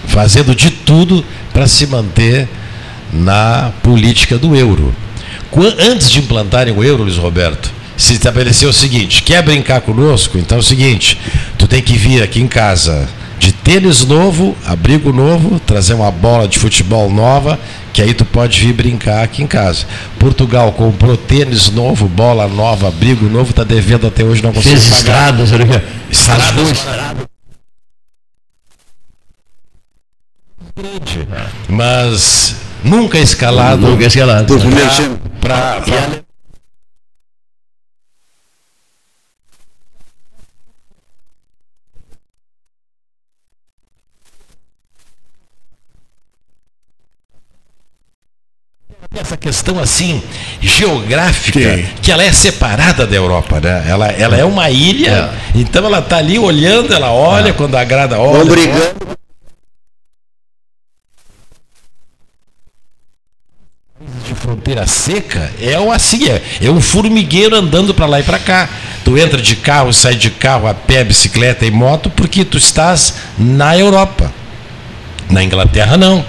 [0.06, 2.48] fazendo de tudo para se manter
[3.12, 4.94] na política do euro.
[5.76, 10.38] Antes de implantarem o euro, Luiz Roberto, se estabeleceu o seguinte: quer brincar conosco?
[10.38, 11.18] Então é o seguinte:
[11.70, 16.58] tem que vir aqui em casa de tênis novo, abrigo novo, trazer uma bola de
[16.58, 17.58] futebol nova,
[17.92, 19.86] que aí tu pode vir brincar aqui em casa.
[20.18, 24.84] Portugal comprou tênis novo, bola nova, abrigo novo, está devendo até hoje, não consegue Fez
[24.88, 24.98] pagar.
[24.98, 25.86] estradas, olha aqui.
[26.10, 26.54] Estradas.
[31.68, 33.86] Mas nunca escalado.
[33.86, 34.46] Nunca escalado.
[34.46, 35.16] Por primeiro pra- time.
[35.40, 36.20] pra- pra-
[49.18, 50.22] essa questão assim
[50.60, 51.86] geográfica Sim.
[52.00, 53.84] que ela é separada da Europa, né?
[53.88, 58.38] Ela, ela é uma ilha, então ela tá ali olhando, ela olha quando agrada, olha.
[58.38, 59.20] Vão brigando.
[64.24, 68.38] de fronteira seca é o assim, é, é um formigueiro andando para lá e para
[68.38, 68.68] cá.
[69.04, 73.14] Tu entra de carro, sai de carro, a pé, bicicleta e moto, porque tu estás
[73.36, 74.32] na Europa.
[75.28, 76.24] Na Inglaterra não.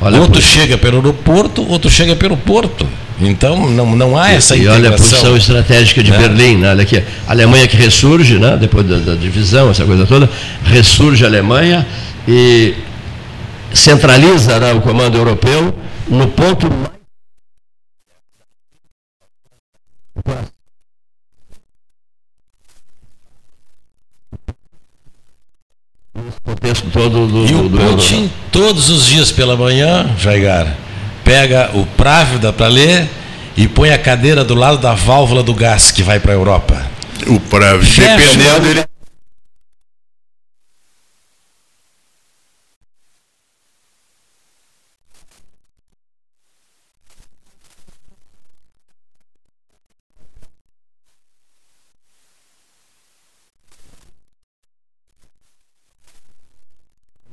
[0.00, 2.86] Olha ou a tu posição- chega pelo aeroporto, ou tu chega pelo porto.
[3.20, 5.08] Então não, não há essa e olha a integração.
[5.08, 6.18] posição estratégica de né?
[6.18, 6.70] Berlim, né?
[6.70, 8.56] olha aqui, a Alemanha que ressurge, né?
[8.56, 10.30] depois da, da divisão, essa coisa toda,
[10.64, 11.84] ressurge a Alemanha
[12.28, 12.74] e
[13.74, 15.74] centraliza né, o comando europeu
[16.08, 16.68] no ponto
[20.24, 20.48] mais
[26.92, 30.74] Todo do, E o do Putin, todos os dias pela manhã, Jaigar,
[31.22, 33.06] pega o Právida para ler
[33.56, 36.86] e põe a cadeira do lado da válvula do gás que vai para a Europa.
[37.26, 38.16] O Fecha.
[38.16, 38.84] dependendo dele.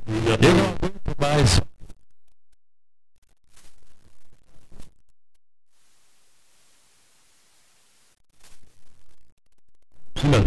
[0.07, 1.61] Eu não aguento mais.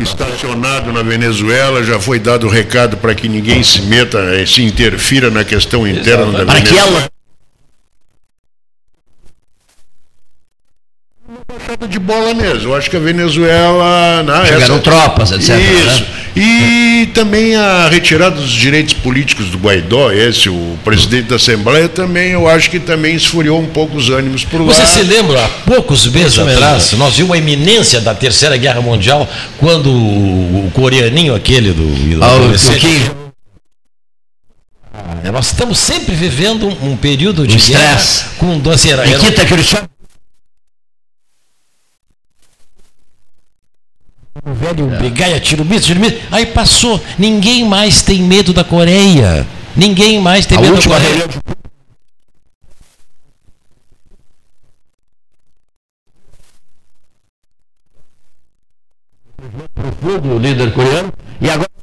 [0.00, 4.62] Estacionado na Venezuela, já foi dado o recado para que ninguém se meta, eh, se
[4.62, 6.98] interfira na questão interna da Para que Venezuela.
[7.00, 7.10] ela
[11.68, 12.70] Baixada de bola mesmo.
[12.70, 14.22] Eu acho que a Venezuela.
[14.22, 16.00] Não, Chegaram tropas, etc, Isso.
[16.02, 16.06] né?
[16.34, 22.30] E também a retirada dos direitos políticos do Guaidó, esse, o presidente da Assembleia, também,
[22.30, 24.72] eu acho que também esfriou um pouco os ânimos por lá.
[24.72, 26.62] Você se lembra, há poucos meses Isso mesmo.
[26.64, 29.28] atrás, nós vimos a iminência da Terceira Guerra Mundial,
[29.58, 31.84] quando o, coreaninho aquele do,
[32.16, 33.32] do Ah, o-.
[34.94, 38.24] Ah, Nós estamos sempre vivendo um, período de Um guerra estresse.
[38.38, 39.82] com doce era- Nikita Khrushchev
[44.44, 46.20] um velho brigar e atira o míssil, tira o míssil.
[46.30, 47.00] aí passou.
[47.18, 49.46] Ninguém mais tem medo da Coreia.
[49.76, 51.08] Ninguém mais tem A medo da Coreia.
[51.08, 51.38] reunião de
[59.74, 61.77] profundo, o líder coreano, e agora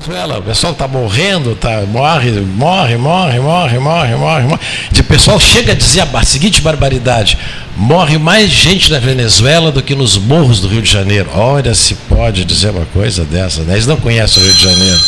[0.00, 4.60] Venezuela, o pessoal está morrendo, tá, morre, morre, morre, morre, morre, morre, morre.
[4.98, 7.36] O pessoal chega a dizer a seguinte barbaridade:
[7.76, 11.30] morre mais gente na Venezuela do que nos morros do Rio de Janeiro.
[11.34, 13.74] Olha se pode dizer uma coisa dessa, né?
[13.74, 15.00] Eles não conhecem o Rio de Janeiro.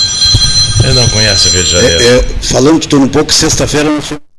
[0.85, 2.03] Eles não conhecem o Rio de Janeiro.
[2.03, 4.32] É, é, falando de turno um pouco, sexta-feira nós tivemos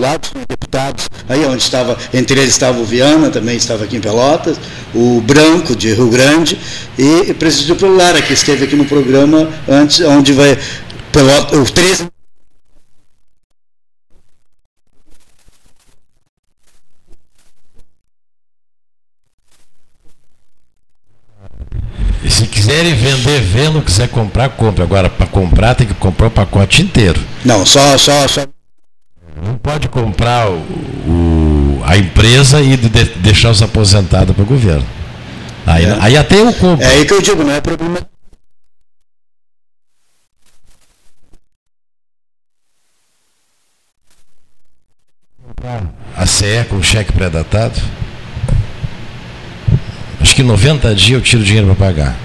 [0.00, 4.56] lados, deputados, aí onde estava, entre eles estava o Viana, também estava aqui em Pelotas,
[4.94, 6.58] o Branco, de Rio Grande,
[6.98, 10.58] e, e presidido pelo Lara, que esteve aqui no programa antes, onde vai,
[11.12, 12.08] Pelota, o 13
[22.22, 24.84] E se quiserem vender, vendo, quiser comprar, compra.
[24.84, 27.20] Agora, para comprar, tem que comprar o pacote inteiro.
[27.44, 28.46] Não, só, só, só.
[29.50, 30.58] Não pode comprar o,
[31.08, 34.86] o- a empresa e de- deixar os aposentados para o governo.
[35.66, 35.96] Aí, É.
[36.00, 36.84] aí até eu compro.
[36.84, 37.98] É aí que eu digo, não é problema.
[46.16, 47.80] A CE com cheque pré-datado.
[50.20, 52.16] Acho que em 90 dias eu tiro dinheiro para pagar.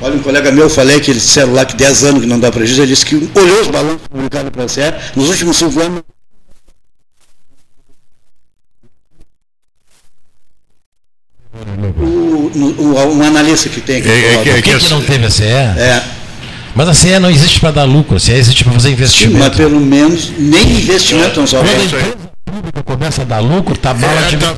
[0.00, 2.38] Olha, um colega meu, eu falei que eles disseram lá que 10 anos que não
[2.38, 4.80] dá prejuízo, ele disse que olhou os balanços publicados pela CE,
[5.16, 6.02] nos últimos 5 anos.
[11.98, 12.80] O,
[13.14, 14.08] um analista que tem aqui.
[14.08, 15.44] É- é que- Por que, que não teve a CE?
[15.44, 16.02] É.
[16.74, 19.38] Mas a CE não existe para dar lucro, a CE existe para fazer Sim, investimento.
[19.38, 21.58] mas pelo menos nem investimento não só.
[21.58, 24.36] Quando a empresa pública começa a dar lucro, tá mal É, de...
[24.36, 24.56] tá-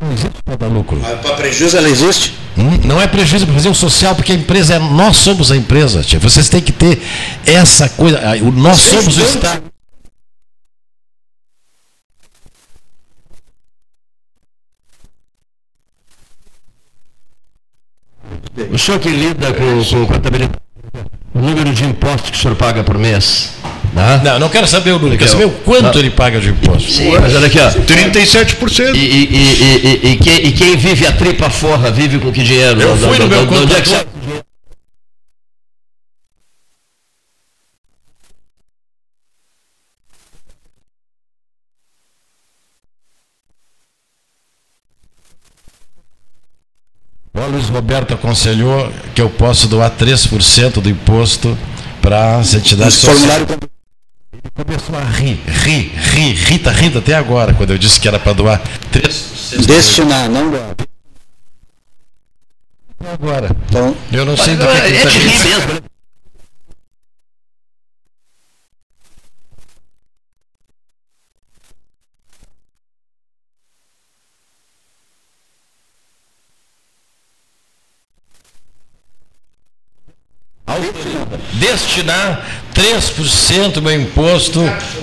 [0.00, 0.98] Não existe para dar lucro.
[1.00, 2.34] Para prejuízo ela existe?
[2.56, 4.78] Hum, Não é prejuízo para fazer o social, porque a empresa é.
[4.78, 6.18] Nós somos a empresa, tia.
[6.18, 7.00] Vocês têm que ter
[7.46, 8.18] essa coisa.
[8.42, 9.62] o- Nós somos o Estado.
[18.72, 20.58] O senhor que lida com, com contabilidade,
[21.34, 23.50] o número de impostos que o senhor paga por mês?
[23.92, 24.20] Né?
[24.24, 26.90] Não, não quero saber o número, quero saber o quanto ele paga de imposto.
[26.90, 27.70] Sim, mas olha aqui, ó.
[27.70, 28.94] 37%.
[28.94, 32.32] E, e, e, e, e, e quem, e quem vive a tripa forra, vive com
[32.32, 32.80] que dinheiro?
[32.80, 34.06] Eu fui no meu da- onde é?
[47.34, 51.56] O Luiz Roberto aconselhou que eu posso doar 3% do imposto
[52.00, 53.46] para as entidades sociais.
[54.54, 58.06] Ele começou a rir, rir, rir, rir, tá rindo até agora, quando eu disse que
[58.06, 58.62] era para doar
[58.92, 59.64] 3%.
[59.66, 60.74] Destinar, não doar.
[63.12, 63.56] Agora.
[63.68, 65.91] Então, Eu não sei do que, que É ele de tá
[81.54, 84.60] destinar 3% do meu imposto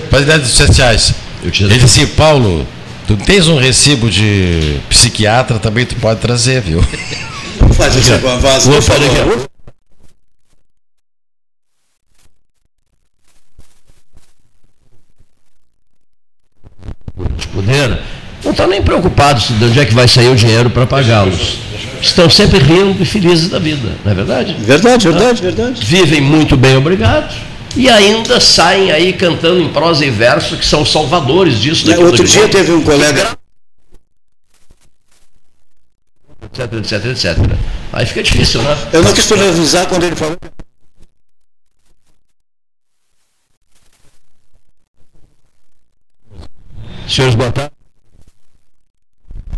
[0.08, 1.14] para as entidades sociais.
[1.42, 2.66] Ele disse, Paulo,
[3.06, 6.84] tu tens um recibo de psiquiatra, também tu pode trazer, viu?
[7.58, 9.50] vamos fazer isso com a vaza, olha aqui,
[18.42, 21.69] não estão nem preocupados de onde é que vai sair o dinheiro para pagá-los.
[22.00, 24.54] Estão sempre rindo e felizes da vida, não é verdade?
[24.58, 25.84] Verdade, verdade, verdade.
[25.84, 27.34] Vivem muito bem, obrigado.
[27.76, 31.84] E ainda saem aí cantando em prosa e verso que são salvadores disso.
[31.86, 33.38] É, daquilo, Outro dia teve um colega.
[36.52, 37.38] etc, etc, etc.
[37.92, 38.76] Aí fica difícil, né?
[38.92, 40.36] Eu não quis polemizar quando ele falou.
[47.08, 47.79] Senhores, boa tarde.